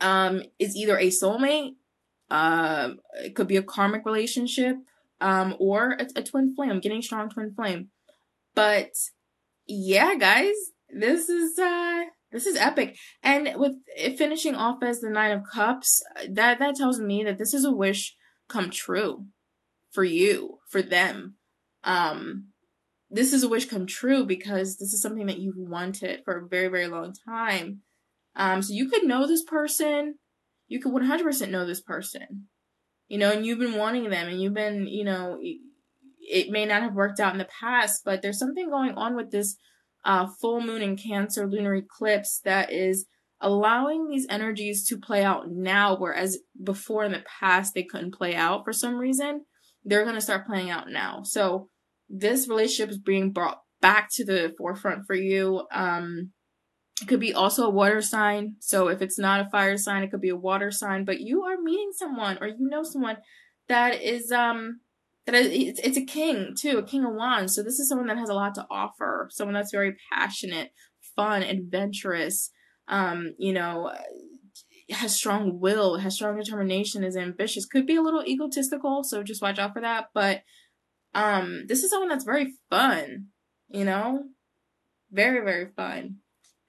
um, 0.00 0.42
is 0.58 0.76
either 0.76 0.98
a 0.98 1.08
soulmate, 1.08 1.74
uh, 2.30 2.90
it 3.22 3.34
could 3.34 3.48
be 3.48 3.56
a 3.56 3.62
karmic 3.62 4.04
relationship, 4.04 4.76
um, 5.20 5.56
or 5.58 5.92
a, 5.92 6.06
a 6.16 6.22
twin 6.22 6.54
flame, 6.54 6.80
getting 6.80 7.02
strong 7.02 7.28
twin 7.28 7.52
flame. 7.54 7.88
But 8.54 8.92
yeah, 9.66 10.14
guys, 10.16 10.54
this 10.88 11.28
is 11.28 11.58
uh 11.58 12.04
this 12.32 12.46
is 12.46 12.56
epic. 12.56 12.96
And 13.22 13.52
with 13.56 13.74
finishing 14.16 14.54
off 14.54 14.82
as 14.82 15.00
the 15.00 15.10
Nine 15.10 15.32
of 15.32 15.44
Cups, 15.50 16.02
that 16.28 16.58
that 16.58 16.76
tells 16.76 17.00
me 17.00 17.24
that 17.24 17.38
this 17.38 17.54
is 17.54 17.64
a 17.64 17.72
wish 17.72 18.16
come 18.48 18.70
true 18.70 19.26
for 19.92 20.04
you, 20.04 20.58
for 20.68 20.82
them. 20.82 21.36
Um 21.84 22.46
this 23.10 23.32
is 23.32 23.42
a 23.42 23.48
wish 23.48 23.66
come 23.66 23.86
true 23.86 24.24
because 24.24 24.76
this 24.76 24.92
is 24.92 25.02
something 25.02 25.26
that 25.26 25.38
you've 25.38 25.56
wanted 25.56 26.22
for 26.24 26.38
a 26.38 26.48
very, 26.48 26.68
very 26.68 26.86
long 26.86 27.12
time. 27.28 27.80
Um, 28.36 28.62
so 28.62 28.72
you 28.72 28.88
could 28.88 29.04
know 29.04 29.26
this 29.26 29.44
person, 29.44 30.16
you 30.68 30.80
could 30.80 30.92
100% 30.92 31.50
know 31.50 31.66
this 31.66 31.80
person, 31.80 32.48
you 33.08 33.18
know, 33.18 33.32
and 33.32 33.44
you've 33.44 33.58
been 33.58 33.76
wanting 33.76 34.08
them 34.10 34.28
and 34.28 34.40
you've 34.40 34.54
been, 34.54 34.86
you 34.86 35.04
know, 35.04 35.38
it 36.20 36.50
may 36.50 36.64
not 36.64 36.82
have 36.82 36.94
worked 36.94 37.18
out 37.18 37.32
in 37.32 37.38
the 37.38 37.48
past, 37.60 38.02
but 38.04 38.22
there's 38.22 38.38
something 38.38 38.70
going 38.70 38.92
on 38.92 39.16
with 39.16 39.30
this 39.30 39.56
uh, 40.04 40.28
full 40.40 40.60
moon 40.60 40.82
and 40.82 41.02
Cancer 41.02 41.46
lunar 41.46 41.74
eclipse 41.74 42.40
that 42.44 42.72
is 42.72 43.06
allowing 43.40 44.08
these 44.08 44.26
energies 44.28 44.86
to 44.86 44.98
play 44.98 45.24
out 45.24 45.50
now, 45.50 45.96
whereas 45.96 46.38
before 46.62 47.04
in 47.04 47.12
the 47.12 47.24
past 47.40 47.74
they 47.74 47.82
couldn't 47.82 48.14
play 48.14 48.34
out 48.34 48.64
for 48.64 48.72
some 48.72 48.96
reason. 48.96 49.44
They're 49.84 50.04
going 50.04 50.14
to 50.14 50.20
start 50.20 50.46
playing 50.46 50.70
out 50.70 50.90
now. 50.90 51.22
So 51.24 51.68
this 52.08 52.48
relationship 52.48 52.90
is 52.90 52.98
being 52.98 53.32
brought 53.32 53.60
back 53.80 54.08
to 54.12 54.24
the 54.24 54.52
forefront 54.58 55.06
for 55.06 55.14
you. 55.14 55.66
Um, 55.72 56.32
it 57.00 57.08
could 57.08 57.20
be 57.20 57.32
also 57.32 57.64
a 57.64 57.70
water 57.70 58.02
sign. 58.02 58.56
So 58.60 58.88
if 58.88 59.00
it's 59.00 59.18
not 59.18 59.40
a 59.40 59.50
fire 59.50 59.76
sign, 59.76 60.02
it 60.02 60.10
could 60.10 60.20
be 60.20 60.28
a 60.28 60.36
water 60.36 60.70
sign. 60.70 61.04
But 61.04 61.20
you 61.20 61.42
are 61.44 61.60
meeting 61.60 61.92
someone, 61.94 62.38
or 62.40 62.48
you 62.48 62.68
know 62.68 62.82
someone 62.82 63.18
that 63.68 64.02
is 64.02 64.30
um 64.32 64.80
that 65.26 65.34
is, 65.34 65.78
it's, 65.82 65.96
a 65.96 66.04
king 66.04 66.54
too, 66.58 66.78
a 66.78 66.82
king 66.82 67.04
of 67.04 67.14
wands. 67.14 67.54
So 67.54 67.62
this 67.62 67.78
is 67.78 67.88
someone 67.88 68.08
that 68.08 68.18
has 68.18 68.28
a 68.28 68.34
lot 68.34 68.54
to 68.56 68.66
offer. 68.70 69.28
Someone 69.30 69.54
that's 69.54 69.70
very 69.70 69.96
passionate, 70.12 70.72
fun, 71.14 71.42
adventurous. 71.42 72.50
Um, 72.88 73.34
you 73.38 73.52
know, 73.52 73.92
has 74.90 75.14
strong 75.14 75.60
will, 75.60 75.98
has 75.98 76.14
strong 76.14 76.36
determination, 76.36 77.04
is 77.04 77.16
ambitious. 77.16 77.66
Could 77.66 77.86
be 77.86 77.96
a 77.96 78.02
little 78.02 78.24
egotistical, 78.24 79.04
so 79.04 79.22
just 79.22 79.42
watch 79.42 79.58
out 79.58 79.74
for 79.74 79.82
that. 79.82 80.06
But 80.12 80.42
um, 81.14 81.66
this 81.68 81.84
is 81.84 81.90
someone 81.90 82.08
that's 82.08 82.24
very 82.24 82.54
fun. 82.68 83.26
You 83.68 83.84
know, 83.84 84.24
very 85.12 85.44
very 85.44 85.68
fun 85.76 86.16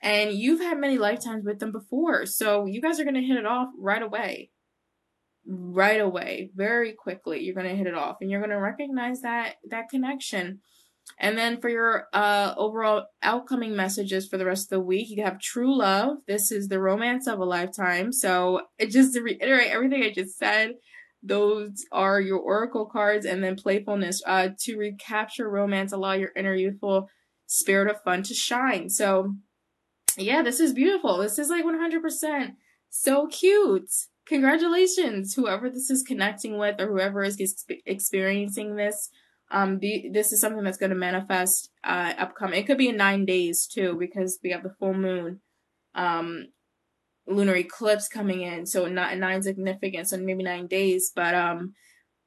and 0.02 0.34
you've 0.34 0.62
had 0.62 0.80
many 0.80 0.98
lifetimes 0.98 1.46
with 1.46 1.60
them 1.60 1.72
before. 1.72 2.26
So 2.26 2.66
you 2.66 2.82
guys 2.82 3.00
are 3.00 3.04
going 3.04 3.16
to 3.16 3.22
hit 3.22 3.38
it 3.38 3.46
off 3.46 3.70
right 3.78 4.02
away. 4.02 4.50
Right 5.46 6.00
away, 6.00 6.52
very 6.56 6.94
quickly. 6.94 7.42
You're 7.42 7.56
going 7.56 7.70
to 7.70 7.76
hit 7.76 7.88
it 7.88 7.96
off 7.96 8.18
and 8.22 8.30
you're 8.30 8.42
going 8.42 8.52
to 8.52 8.60
recognize 8.60 9.22
that 9.22 9.56
that 9.70 9.90
connection. 9.90 10.60
And 11.20 11.36
then 11.36 11.60
for 11.60 11.68
your 11.68 12.06
uh 12.14 12.54
overall 12.58 13.06
outcoming 13.24 13.76
messages 13.76 14.28
for 14.28 14.38
the 14.38 14.46
rest 14.46 14.66
of 14.66 14.70
the 14.70 14.80
week, 14.80 15.10
you 15.10 15.24
have 15.24 15.40
true 15.40 15.76
love. 15.76 16.18
This 16.28 16.52
is 16.52 16.68
the 16.68 16.80
romance 16.80 17.28
of 17.28 17.40
a 17.40 17.46
lifetime. 17.46 18.12
So 18.12 18.62
just 18.88 19.14
to 19.14 19.22
reiterate 19.22 19.72
everything 19.72 20.04
I 20.04 20.12
just 20.14 20.38
said, 20.38 20.74
those 21.24 21.86
are 21.92 22.22
your 22.22 22.40
oracle 22.40 22.86
cards 22.86 23.26
and 23.26 23.44
then 23.44 23.56
playfulness 23.56 24.22
uh 24.28 24.50
to 24.60 24.78
recapture 24.78 25.50
romance, 25.50 25.92
allow 25.92 26.14
your 26.14 26.32
inner 26.36 26.54
youthful 26.54 27.10
spirit 27.48 27.90
of 27.90 28.02
fun 28.04 28.22
to 28.24 28.36
shine. 28.36 28.90
So 28.90 29.34
yeah, 30.18 30.42
this 30.42 30.60
is 30.60 30.74
beautiful. 30.74 31.18
This 31.18 31.40
is 31.40 31.50
like 31.50 31.66
100% 31.66 32.56
so 32.90 33.28
cute. 33.28 33.90
Congratulations, 34.26 35.34
whoever 35.34 35.70
this 35.70 35.90
is 35.90 36.04
connecting 36.04 36.58
with 36.58 36.80
or 36.80 36.88
whoever 36.88 37.24
is 37.24 37.66
experiencing 37.86 38.76
this. 38.76 39.10
Um, 39.50 39.80
the, 39.80 40.10
this 40.14 40.32
is 40.32 40.40
something 40.40 40.64
that's 40.64 40.78
going 40.78 40.92
to 40.92 40.96
manifest 40.96 41.70
uh, 41.84 42.14
upcoming. 42.18 42.60
It 42.60 42.68
could 42.68 42.78
be 42.78 42.90
in 42.90 42.98
nine 42.98 43.26
days 43.26 43.68
too, 43.68 43.98
because 44.00 44.40
we 44.44 44.52
have 44.52 44.64
the 44.64 44.76
full 44.80 44.94
moon, 44.94 45.42
um, 45.96 46.48
lunar 47.28 47.56
eclipse 47.56 48.08
coming 48.08 48.42
in. 48.42 48.66
So 48.66 48.88
not 48.88 49.18
nine 49.18 49.42
significant, 49.42 50.08
so 50.08 50.18
maybe 50.18 50.44
nine 50.44 50.68
days. 50.68 51.12
But 51.14 51.36
um, 51.36 51.74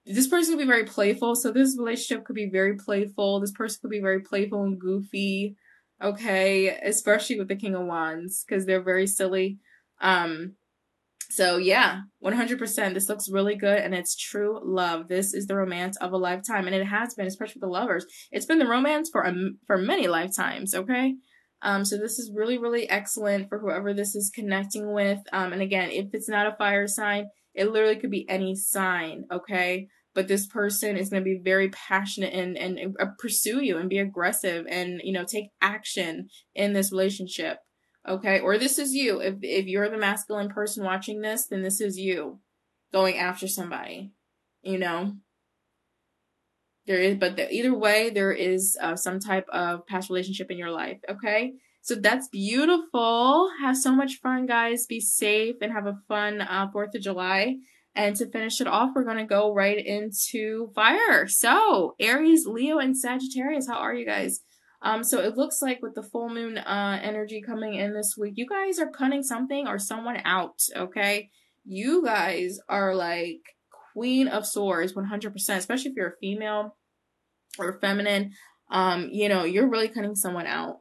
this 0.04 0.26
person 0.26 0.54
could 0.54 0.64
be 0.64 0.66
very 0.66 0.84
playful. 0.84 1.36
So 1.36 1.50
this 1.50 1.76
relationship 1.78 2.24
could 2.24 2.36
be 2.36 2.50
very 2.50 2.76
playful. 2.76 3.40
This 3.40 3.52
person 3.52 3.78
could 3.82 3.90
be 3.90 4.00
very 4.00 4.20
playful 4.20 4.64
and 4.64 4.78
goofy 4.78 5.56
okay, 6.04 6.68
especially 6.84 7.38
with 7.38 7.48
the 7.48 7.56
King 7.56 7.74
of 7.74 7.86
Wands 7.86 8.44
because 8.46 8.66
they're 8.66 8.82
very 8.82 9.06
silly. 9.06 9.58
Um, 10.00 10.54
so 11.30 11.56
yeah, 11.56 12.02
100%. 12.22 12.94
This 12.94 13.08
looks 13.08 13.30
really 13.30 13.56
good 13.56 13.78
and 13.78 13.94
it's 13.94 14.14
true 14.14 14.60
love. 14.62 15.08
This 15.08 15.32
is 15.32 15.46
the 15.46 15.56
romance 15.56 15.96
of 15.96 16.12
a 16.12 16.18
lifetime 16.18 16.66
and 16.66 16.76
it 16.76 16.84
has 16.84 17.14
been, 17.14 17.26
especially 17.26 17.54
with 17.54 17.62
the 17.62 17.68
lovers. 17.68 18.06
It's 18.30 18.46
been 18.46 18.58
the 18.58 18.68
romance 18.68 19.08
for 19.10 19.22
a, 19.22 19.34
for 19.66 19.78
many 19.78 20.06
lifetimes, 20.06 20.74
okay? 20.74 21.14
Um, 21.62 21.84
so 21.86 21.96
this 21.96 22.18
is 22.18 22.30
really, 22.34 22.58
really 22.58 22.88
excellent 22.88 23.48
for 23.48 23.58
whoever 23.58 23.94
this 23.94 24.14
is 24.14 24.30
connecting 24.32 24.92
with. 24.92 25.20
Um, 25.32 25.54
and 25.54 25.62
again, 25.62 25.90
if 25.90 26.08
it's 26.12 26.28
not 26.28 26.46
a 26.46 26.56
fire 26.56 26.86
sign, 26.86 27.26
it 27.54 27.70
literally 27.70 27.96
could 27.96 28.10
be 28.10 28.28
any 28.28 28.54
sign, 28.54 29.24
okay? 29.32 29.88
But 30.14 30.28
this 30.28 30.46
person 30.46 30.96
is 30.96 31.10
going 31.10 31.22
to 31.22 31.24
be 31.24 31.40
very 31.42 31.68
passionate 31.70 32.32
and, 32.32 32.56
and, 32.56 32.96
uh, 33.00 33.06
pursue 33.18 33.62
you 33.62 33.76
and 33.76 33.90
be 33.90 33.98
aggressive 33.98 34.64
and 34.68 35.00
you 35.04 35.12
know 35.12 35.24
take 35.24 35.50
action 35.60 36.28
in 36.54 36.72
this 36.72 36.92
relationship 36.92 37.58
okay? 38.06 38.40
Or 38.40 38.58
this 38.58 38.78
is 38.78 38.94
you. 38.94 39.20
If 39.20 39.36
if 39.42 39.66
you're 39.66 39.88
the 39.88 39.98
masculine 39.98 40.48
person 40.48 40.84
watching 40.84 41.20
this 41.20 41.46
then 41.46 41.62
this 41.62 41.80
is 41.80 41.98
you 41.98 42.40
going 42.92 43.18
after 43.18 43.48
somebody 43.48 44.12
you 44.62 44.78
know? 44.78 45.14
There 46.86 46.98
is 46.98 47.16
but 47.16 47.36
the, 47.36 47.52
either 47.52 47.74
way 47.74 48.10
there 48.10 48.32
is 48.32 48.78
uh, 48.80 48.96
some 48.96 49.18
type 49.18 49.46
of 49.50 49.86
past 49.86 50.10
relationship 50.10 50.50
in 50.50 50.58
your 50.58 50.70
life 50.70 50.98
okay? 51.10 51.52
So 51.82 51.96
that's 51.96 52.28
beautiful. 52.28 53.50
Have 53.60 53.76
so 53.76 53.94
much 53.94 54.20
fun 54.22 54.46
guys. 54.46 54.86
Be 54.86 55.00
safe 55.00 55.56
and 55.60 55.70
have 55.70 55.86
a 55.86 55.98
fun 56.08 56.40
uh, 56.40 56.68
fourth 56.72 56.94
of 56.94 57.02
july 57.02 57.56
and 57.94 58.16
to 58.16 58.26
finish 58.26 58.60
it 58.60 58.66
off, 58.66 58.90
we're 58.94 59.04
going 59.04 59.18
to 59.18 59.24
go 59.24 59.52
right 59.52 59.84
into 59.84 60.70
fire. 60.74 61.26
So, 61.28 61.94
Aries, 62.00 62.46
Leo, 62.46 62.78
and 62.78 62.96
Sagittarius, 62.96 63.68
how 63.68 63.76
are 63.76 63.94
you 63.94 64.04
guys? 64.04 64.40
Um, 64.82 65.02
so 65.02 65.18
it 65.20 65.36
looks 65.36 65.62
like 65.62 65.80
with 65.80 65.94
the 65.94 66.02
full 66.02 66.28
moon 66.28 66.58
uh, 66.58 67.00
energy 67.02 67.40
coming 67.40 67.74
in 67.74 67.94
this 67.94 68.16
week, 68.18 68.34
you 68.36 68.46
guys 68.46 68.78
are 68.78 68.90
cutting 68.90 69.22
something 69.22 69.66
or 69.66 69.78
someone 69.78 70.20
out, 70.24 70.60
okay? 70.76 71.30
You 71.64 72.04
guys 72.04 72.58
are 72.68 72.94
like 72.94 73.40
queen 73.94 74.28
of 74.28 74.46
swords 74.46 74.92
100%, 74.92 75.34
especially 75.56 75.90
if 75.90 75.96
you're 75.96 76.08
a 76.08 76.18
female 76.20 76.76
or 77.58 77.78
feminine. 77.80 78.32
Um, 78.70 79.08
you 79.10 79.30
know, 79.30 79.44
you're 79.44 79.70
really 79.70 79.88
cutting 79.88 80.16
someone 80.16 80.46
out. 80.46 80.80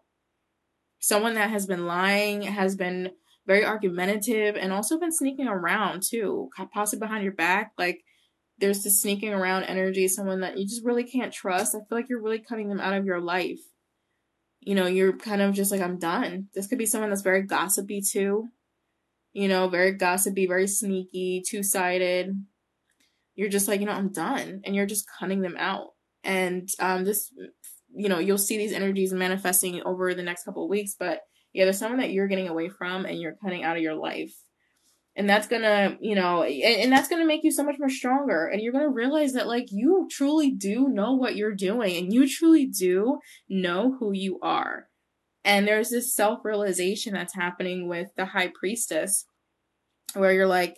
Someone 1.00 1.36
that 1.36 1.52
has 1.52 1.66
been 1.66 1.86
lying, 1.86 2.42
has 2.42 2.76
been 2.76 3.12
very 3.46 3.66
argumentative 3.66 4.56
and 4.56 4.72
also 4.72 5.00
been 5.00 5.12
sneaking 5.12 5.48
around 5.48 6.04
too, 6.04 6.50
possibly 6.74 7.06
behind 7.06 7.24
your 7.24 7.34
back. 7.34 7.74
Like 7.78 8.00
there's 8.60 8.84
this 8.84 9.02
sneaking 9.02 9.34
around 9.34 9.64
energy, 9.64 10.08
someone 10.08 10.42
that 10.42 10.58
you 10.58 10.66
just 10.66 10.86
really 10.86 11.04
can't 11.04 11.34
trust. 11.34 11.76
I 11.76 11.80
feel 11.80 11.98
like 11.98 12.08
you're 12.10 12.22
really 12.22 12.40
cutting 12.40 12.70
them 12.70 12.80
out 12.80 12.94
of 12.94 13.06
your 13.06 13.20
life. 13.20 13.60
You 14.62 14.76
know, 14.76 14.86
you're 14.86 15.18
kind 15.18 15.42
of 15.42 15.54
just 15.54 15.72
like, 15.72 15.82
I'm 15.82 16.00
done. 16.00 16.48
This 16.54 16.68
could 16.68 16.78
be 16.78 16.86
someone 16.86 17.10
that's 17.10 17.22
very 17.22 17.42
gossipy 17.42 18.02
too. 18.02 18.48
you 19.34 19.48
know, 19.48 19.68
very 19.68 19.92
gossipy, 19.92 20.46
very 20.46 20.68
sneaky, 20.68 21.44
two 21.46 21.64
sided. 21.64 22.46
You're 23.36 23.50
just 23.50 23.68
like, 23.68 23.80
you 23.80 23.88
know, 23.88 23.94
I'm 23.94 24.12
done. 24.12 24.62
And 24.64 24.76
you're 24.76 24.86
just 24.86 25.10
cutting 25.20 25.42
them 25.42 25.56
out. 25.58 25.90
And 26.24 26.70
um, 26.80 27.04
this, 27.04 27.34
you 27.94 28.08
know, 28.10 28.20
you'll 28.20 28.38
see 28.38 28.58
these 28.58 28.74
energies 28.74 29.12
manifesting 29.12 29.82
over 29.84 30.14
the 30.14 30.24
next 30.24 30.44
couple 30.44 30.64
of 30.64 30.70
weeks. 30.70 30.96
But 30.98 31.22
yeah, 31.54 31.66
there's 31.66 31.80
someone 31.80 32.00
that 32.00 32.12
you're 32.12 32.28
getting 32.28 32.48
away 32.48 32.70
from 32.70 33.06
and 33.06 33.20
you're 33.20 33.38
cutting 33.44 33.64
out 33.64 33.78
of 33.78 33.84
your 33.84 33.96
life. 33.96 34.34
And 35.16 35.30
that's 35.30 35.48
gonna, 35.48 35.98
you 36.02 36.16
know, 36.16 36.42
and, 36.42 36.82
and 36.82 36.92
that's 36.92 37.08
gonna 37.08 37.26
make 37.26 37.44
you 37.44 37.52
so 37.52 37.64
much 37.64 37.76
more 37.78 37.90
stronger. 37.90 38.48
And 38.48 38.62
you're 38.62 38.74
gonna 38.74 38.90
realize 38.90 39.34
that, 39.34 39.48
like, 39.48 39.68
you 39.70 40.08
truly 40.10 40.52
do 40.52 40.88
know 40.90 41.14
what 41.14 41.36
you're 41.36 41.54
doing 41.54 41.96
and 41.98 42.14
you 42.14 42.28
truly 42.28 42.66
do 42.66 43.20
know 43.48 43.96
who 44.00 44.12
you 44.12 44.40
are 44.42 44.88
and 45.46 45.68
there's 45.68 45.90
this 45.90 46.14
self 46.14 46.44
realization 46.44 47.14
that's 47.14 47.36
happening 47.36 47.88
with 47.88 48.10
the 48.16 48.26
high 48.26 48.52
priestess 48.54 49.26
where 50.14 50.32
you're 50.32 50.48
like, 50.48 50.78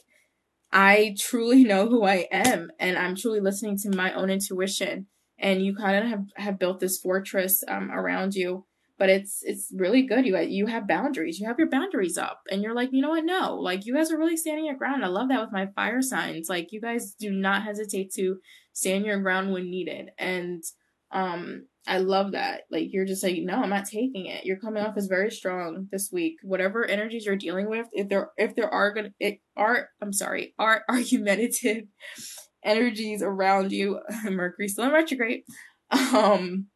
I 0.72 1.16
truly 1.20 1.64
know 1.64 1.88
who 1.88 2.04
I 2.04 2.28
am 2.32 2.72
and 2.80 2.98
I'm 2.98 3.16
truly 3.16 3.40
listening 3.40 3.78
to 3.80 3.96
my 3.96 4.14
own 4.14 4.30
intuition. 4.30 5.08
And 5.38 5.64
you 5.64 5.76
kind 5.76 5.98
of 5.98 6.10
have, 6.10 6.26
have 6.38 6.60
built 6.60 6.80
this 6.80 6.98
fortress 6.98 7.62
um, 7.68 7.92
around 7.92 8.36
you, 8.36 8.66
but 8.98 9.10
it's 9.10 9.40
it's 9.44 9.72
really 9.76 10.04
good. 10.04 10.26
You 10.26 10.38
you 10.40 10.68
have 10.68 10.88
boundaries. 10.88 11.40
You 11.40 11.48
have 11.48 11.60
your 11.60 11.70
boundaries 11.70 12.18
up, 12.18 12.42
and 12.50 12.62
you're 12.62 12.76
like, 12.76 12.90
you 12.92 13.02
know 13.02 13.10
what? 13.10 13.26
No, 13.26 13.56
like 13.56 13.86
you 13.86 13.96
guys 13.96 14.12
are 14.12 14.18
really 14.18 14.38
standing 14.38 14.66
your 14.66 14.78
ground. 14.78 15.04
I 15.04 15.08
love 15.08 15.30
that 15.30 15.42
with 15.42 15.52
my 15.52 15.68
fire 15.76 16.02
signs. 16.02 16.50
Like 16.50 16.72
you 16.72 16.82
guys 16.82 17.14
do 17.20 17.32
not 17.32 17.64
hesitate 17.64 18.14
to 18.14 18.38
stand 18.74 19.06
your 19.06 19.20
ground 19.20 19.52
when 19.52 19.70
needed, 19.70 20.12
and 20.18 20.64
um 21.12 21.66
I 21.88 22.00
love 22.00 22.32
that. 22.32 22.62
Like 22.72 22.92
you're 22.92 23.06
just 23.06 23.24
like, 23.24 23.38
no, 23.40 23.62
I'm 23.62 23.70
not 23.70 23.86
taking 23.86 24.26
it. 24.26 24.46
You're 24.46 24.60
coming 24.60 24.84
off 24.84 24.98
as 24.98 25.08
very 25.08 25.30
strong 25.30 25.88
this 25.92 26.10
week. 26.12 26.38
Whatever 26.42 26.86
energies 26.86 27.26
you're 27.26 27.36
dealing 27.36 27.70
with, 27.70 27.88
if 27.92 28.10
there 28.10 28.32
if 28.38 28.56
there 28.56 28.70
are 28.70 28.94
gonna 28.94 29.12
it 29.20 29.40
are 29.56 29.90
I'm 30.02 30.14
sorry, 30.14 30.54
are 30.58 30.84
argumentative 30.90 31.84
energies 32.64 33.22
around 33.22 33.72
you, 33.72 34.00
Mercury 34.24 34.68
still 34.68 34.86
in 34.86 34.92
retrograde. 34.92 35.44
Um, 35.92 36.68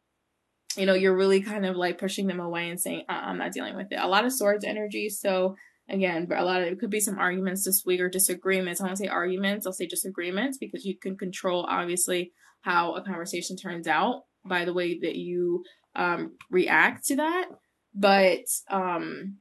you 0.76 0.86
know, 0.86 0.94
you're 0.94 1.16
really 1.16 1.40
kind 1.40 1.66
of 1.66 1.76
like 1.76 1.98
pushing 1.98 2.26
them 2.26 2.40
away 2.40 2.70
and 2.70 2.80
saying, 2.80 3.04
uh, 3.08 3.20
I'm 3.24 3.38
not 3.38 3.52
dealing 3.52 3.76
with 3.76 3.90
it. 3.90 3.98
A 4.00 4.08
lot 4.08 4.24
of 4.24 4.32
swords 4.32 4.64
energy, 4.64 5.08
so 5.08 5.56
again, 5.88 6.28
a 6.30 6.44
lot 6.44 6.62
of 6.62 6.68
it 6.68 6.78
could 6.78 6.90
be 6.90 7.00
some 7.00 7.18
arguments 7.18 7.64
this 7.64 7.82
week 7.84 8.00
or 8.00 8.08
disagreements. 8.08 8.80
I 8.80 8.86
don't 8.86 8.96
say 8.96 9.08
arguments, 9.08 9.66
I'll 9.66 9.72
say 9.72 9.86
disagreements 9.86 10.58
because 10.58 10.84
you 10.84 10.96
can 10.96 11.16
control 11.16 11.66
obviously 11.68 12.32
how 12.62 12.94
a 12.94 13.02
conversation 13.02 13.56
turns 13.56 13.86
out 13.86 14.22
by 14.44 14.64
the 14.64 14.72
way 14.72 14.98
that 15.00 15.16
you 15.16 15.64
um, 15.96 16.36
react 16.50 17.06
to 17.06 17.16
that. 17.16 17.46
But 17.94 18.44
um, 18.70 19.38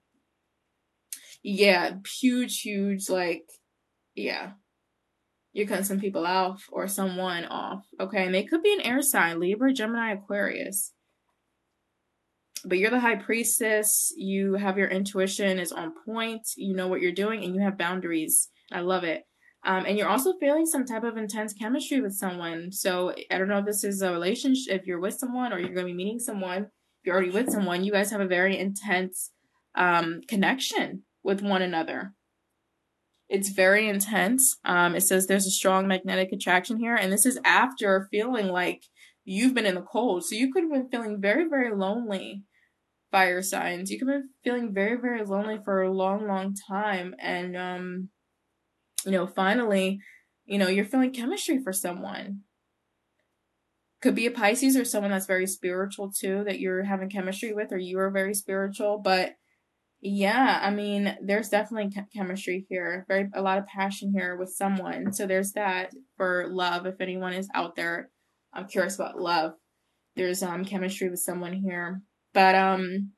yeah, 1.43 1.95
huge, 2.19 2.61
huge, 2.61 3.09
like, 3.09 3.45
yeah, 4.15 4.51
you're 5.53 5.67
cutting 5.67 5.85
some 5.85 5.99
people 5.99 6.25
off 6.25 6.65
or 6.71 6.87
someone 6.87 7.45
off. 7.45 7.85
Okay, 7.99 8.25
and 8.25 8.33
they 8.33 8.43
could 8.43 8.63
be 8.63 8.73
an 8.73 8.81
air 8.81 9.01
sign 9.01 9.39
Libra, 9.39 9.73
Gemini, 9.73 10.13
Aquarius. 10.13 10.93
But 12.65 12.77
you're 12.77 12.91
the 12.91 12.99
high 12.99 13.15
priestess. 13.15 14.13
You 14.17 14.55
have 14.55 14.77
your 14.77 14.89
intuition 14.89 15.59
is 15.59 15.71
on 15.71 15.93
point. 16.05 16.49
You 16.57 16.75
know 16.75 16.87
what 16.87 17.01
you're 17.01 17.11
doing, 17.11 17.43
and 17.43 17.55
you 17.55 17.61
have 17.61 17.77
boundaries. 17.77 18.49
I 18.71 18.81
love 18.81 19.03
it. 19.03 19.23
Um, 19.65 19.85
and 19.85 19.97
you're 19.97 20.07
also 20.07 20.33
feeling 20.39 20.65
some 20.65 20.85
type 20.85 21.03
of 21.03 21.17
intense 21.17 21.53
chemistry 21.53 21.99
with 21.99 22.13
someone. 22.13 22.71
So 22.71 23.13
I 23.29 23.37
don't 23.37 23.49
know 23.49 23.59
if 23.59 23.65
this 23.65 23.83
is 23.83 24.01
a 24.01 24.11
relationship, 24.11 24.81
if 24.81 24.87
you're 24.87 25.01
with 25.01 25.15
someone 25.15 25.51
or 25.51 25.59
you're 25.59 25.73
going 25.73 25.85
to 25.87 25.91
be 25.91 25.93
meeting 25.93 26.19
someone, 26.19 26.63
if 26.63 27.05
you're 27.05 27.15
already 27.15 27.31
with 27.31 27.49
someone, 27.49 27.83
you 27.83 27.91
guys 27.91 28.11
have 28.11 28.21
a 28.21 28.27
very 28.27 28.57
intense 28.57 29.31
um, 29.75 30.21
connection 30.27 31.03
with 31.23 31.41
one 31.41 31.61
another. 31.61 32.13
It's 33.27 33.49
very 33.49 33.87
intense. 33.87 34.57
Um, 34.65 34.95
it 34.95 35.01
says 35.01 35.27
there's 35.27 35.45
a 35.45 35.51
strong 35.51 35.87
magnetic 35.87 36.31
attraction 36.31 36.77
here. 36.77 36.95
And 36.95 37.11
this 37.11 37.25
is 37.25 37.39
after 37.43 38.07
feeling 38.09 38.47
like 38.47 38.83
you've 39.23 39.53
been 39.53 39.65
in 39.65 39.75
the 39.75 39.81
cold. 39.81 40.25
So 40.25 40.35
you 40.35 40.51
could 40.51 40.63
have 40.63 40.71
been 40.71 40.89
feeling 40.89 41.21
very, 41.21 41.47
very 41.47 41.75
lonely, 41.75 42.43
fire 43.11 43.41
signs. 43.41 43.89
You 43.89 43.99
could 43.99 44.07
have 44.07 44.21
been 44.21 44.29
feeling 44.43 44.73
very, 44.73 44.99
very 44.99 45.23
lonely 45.23 45.59
for 45.63 45.81
a 45.81 45.91
long, 45.91 46.27
long 46.27 46.55
time. 46.67 47.15
And, 47.19 47.57
um, 47.57 48.09
you 49.05 49.11
know, 49.11 49.27
finally, 49.27 49.99
you 50.45 50.57
know, 50.57 50.67
you're 50.67 50.85
feeling 50.85 51.13
chemistry 51.13 51.61
for 51.63 51.73
someone. 51.73 52.41
Could 54.01 54.15
be 54.15 54.25
a 54.25 54.31
Pisces 54.31 54.77
or 54.77 54.85
someone 54.85 55.11
that's 55.11 55.25
very 55.25 55.47
spiritual 55.47 56.11
too, 56.11 56.43
that 56.45 56.59
you're 56.59 56.83
having 56.83 57.09
chemistry 57.09 57.53
with, 57.53 57.71
or 57.71 57.77
you 57.77 57.99
are 57.99 58.11
very 58.11 58.33
spiritual. 58.33 58.97
But 58.97 59.35
yeah, 60.01 60.59
I 60.61 60.71
mean, 60.71 61.17
there's 61.21 61.49
definitely 61.49 61.93
chemistry 62.15 62.65
here. 62.69 63.05
Very 63.09 63.29
a 63.33 63.41
lot 63.41 63.57
of 63.57 63.67
passion 63.67 64.13
here 64.13 64.37
with 64.37 64.49
someone. 64.49 65.11
So 65.11 65.27
there's 65.27 65.51
that 65.53 65.91
for 66.15 66.47
love. 66.49 66.85
If 66.85 67.01
anyone 67.01 67.33
is 67.33 67.49
out 67.53 67.75
there, 67.75 68.09
I'm 68.53 68.67
curious 68.67 68.95
about 68.95 69.19
love. 69.19 69.53
There's 70.15 70.41
um 70.41 70.63
chemistry 70.63 71.09
with 71.09 71.19
someone 71.19 71.53
here, 71.53 72.01
but 72.33 72.55
um 72.55 73.11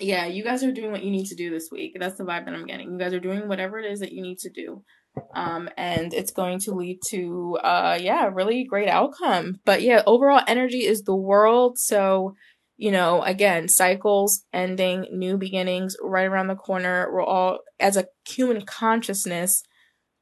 yeah, 0.00 0.26
you 0.26 0.42
guys 0.42 0.64
are 0.64 0.72
doing 0.72 0.90
what 0.90 1.04
you 1.04 1.10
need 1.10 1.26
to 1.26 1.36
do 1.36 1.50
this 1.50 1.68
week. 1.70 1.96
That's 1.98 2.18
the 2.18 2.24
vibe 2.24 2.46
that 2.46 2.54
I'm 2.54 2.66
getting. 2.66 2.92
You 2.92 2.98
guys 2.98 3.12
are 3.12 3.20
doing 3.20 3.46
whatever 3.48 3.78
it 3.78 3.90
is 3.90 4.00
that 4.00 4.12
you 4.12 4.22
need 4.22 4.38
to 4.38 4.50
do. 4.50 4.82
Um, 5.34 5.68
and 5.76 6.12
it's 6.12 6.32
going 6.32 6.58
to 6.60 6.72
lead 6.72 6.98
to, 7.10 7.58
uh, 7.62 7.96
yeah, 8.00 8.28
really 8.32 8.64
great 8.64 8.88
outcome. 8.88 9.60
But 9.64 9.82
yeah, 9.82 10.02
overall 10.06 10.42
energy 10.48 10.84
is 10.84 11.02
the 11.02 11.14
world. 11.14 11.78
So, 11.78 12.34
you 12.76 12.90
know, 12.90 13.22
again, 13.22 13.68
cycles 13.68 14.44
ending, 14.52 15.06
new 15.12 15.36
beginnings 15.36 15.96
right 16.02 16.26
around 16.26 16.48
the 16.48 16.56
corner. 16.56 17.08
We're 17.12 17.22
all, 17.22 17.60
as 17.78 17.96
a 17.96 18.06
human 18.26 18.62
consciousness, 18.62 19.62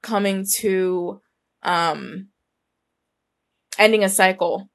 coming 0.02 0.44
to, 0.56 1.22
um, 1.62 2.28
ending 3.78 4.04
a 4.04 4.10
cycle. 4.10 4.68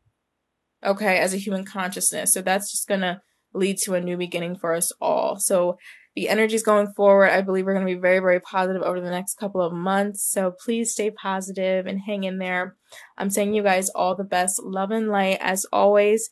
Okay, 0.83 1.19
as 1.19 1.33
a 1.33 1.37
human 1.37 1.65
consciousness. 1.65 2.33
So 2.33 2.41
that's 2.41 2.71
just 2.71 2.87
gonna 2.87 3.21
lead 3.53 3.77
to 3.79 3.95
a 3.95 4.01
new 4.01 4.17
beginning 4.17 4.57
for 4.57 4.73
us 4.73 4.91
all. 5.01 5.37
So 5.39 5.77
the 6.15 6.29
energies 6.29 6.63
going 6.63 6.87
forward, 6.95 7.29
I 7.29 7.41
believe, 7.41 7.67
are 7.67 7.73
going 7.73 7.85
to 7.85 7.93
be 7.93 7.99
very, 7.99 8.19
very 8.19 8.39
positive 8.39 8.81
over 8.81 8.99
the 8.99 9.11
next 9.11 9.35
couple 9.35 9.61
of 9.61 9.73
months. 9.73 10.23
So 10.23 10.51
please 10.51 10.91
stay 10.91 11.11
positive 11.11 11.85
and 11.85 11.99
hang 11.99 12.23
in 12.23 12.39
there. 12.39 12.75
I'm 13.17 13.29
sending 13.29 13.55
you 13.55 13.63
guys 13.63 13.89
all 13.89 14.15
the 14.15 14.23
best 14.23 14.61
love 14.63 14.91
and 14.91 15.09
light 15.09 15.37
as 15.41 15.65
always. 15.71 16.29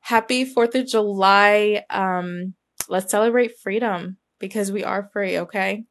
Happy 0.00 0.44
4th 0.44 0.74
of 0.74 0.86
July. 0.86 1.84
Um, 1.90 2.54
let's 2.88 3.10
celebrate 3.10 3.58
freedom 3.62 4.16
because 4.40 4.72
we 4.72 4.82
are 4.82 5.08
free, 5.12 5.38
okay? 5.38 5.84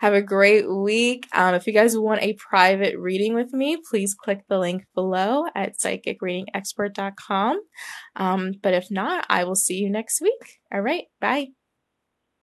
Have 0.00 0.12
a 0.12 0.20
great 0.20 0.68
week. 0.68 1.26
Um, 1.32 1.54
if 1.54 1.66
you 1.66 1.72
guys 1.72 1.96
want 1.96 2.22
a 2.22 2.34
private 2.34 2.98
reading 2.98 3.34
with 3.34 3.52
me, 3.52 3.78
please 3.90 4.14
click 4.14 4.40
the 4.48 4.58
link 4.58 4.84
below 4.94 5.44
at 5.54 5.78
psychicreadingexpert.com. 5.78 7.60
Um, 8.16 8.52
but 8.60 8.74
if 8.74 8.90
not, 8.90 9.24
I 9.30 9.44
will 9.44 9.56
see 9.56 9.76
you 9.76 9.90
next 9.90 10.20
week. 10.20 10.58
All 10.72 10.82
right, 10.82 11.04
bye. 11.20 11.61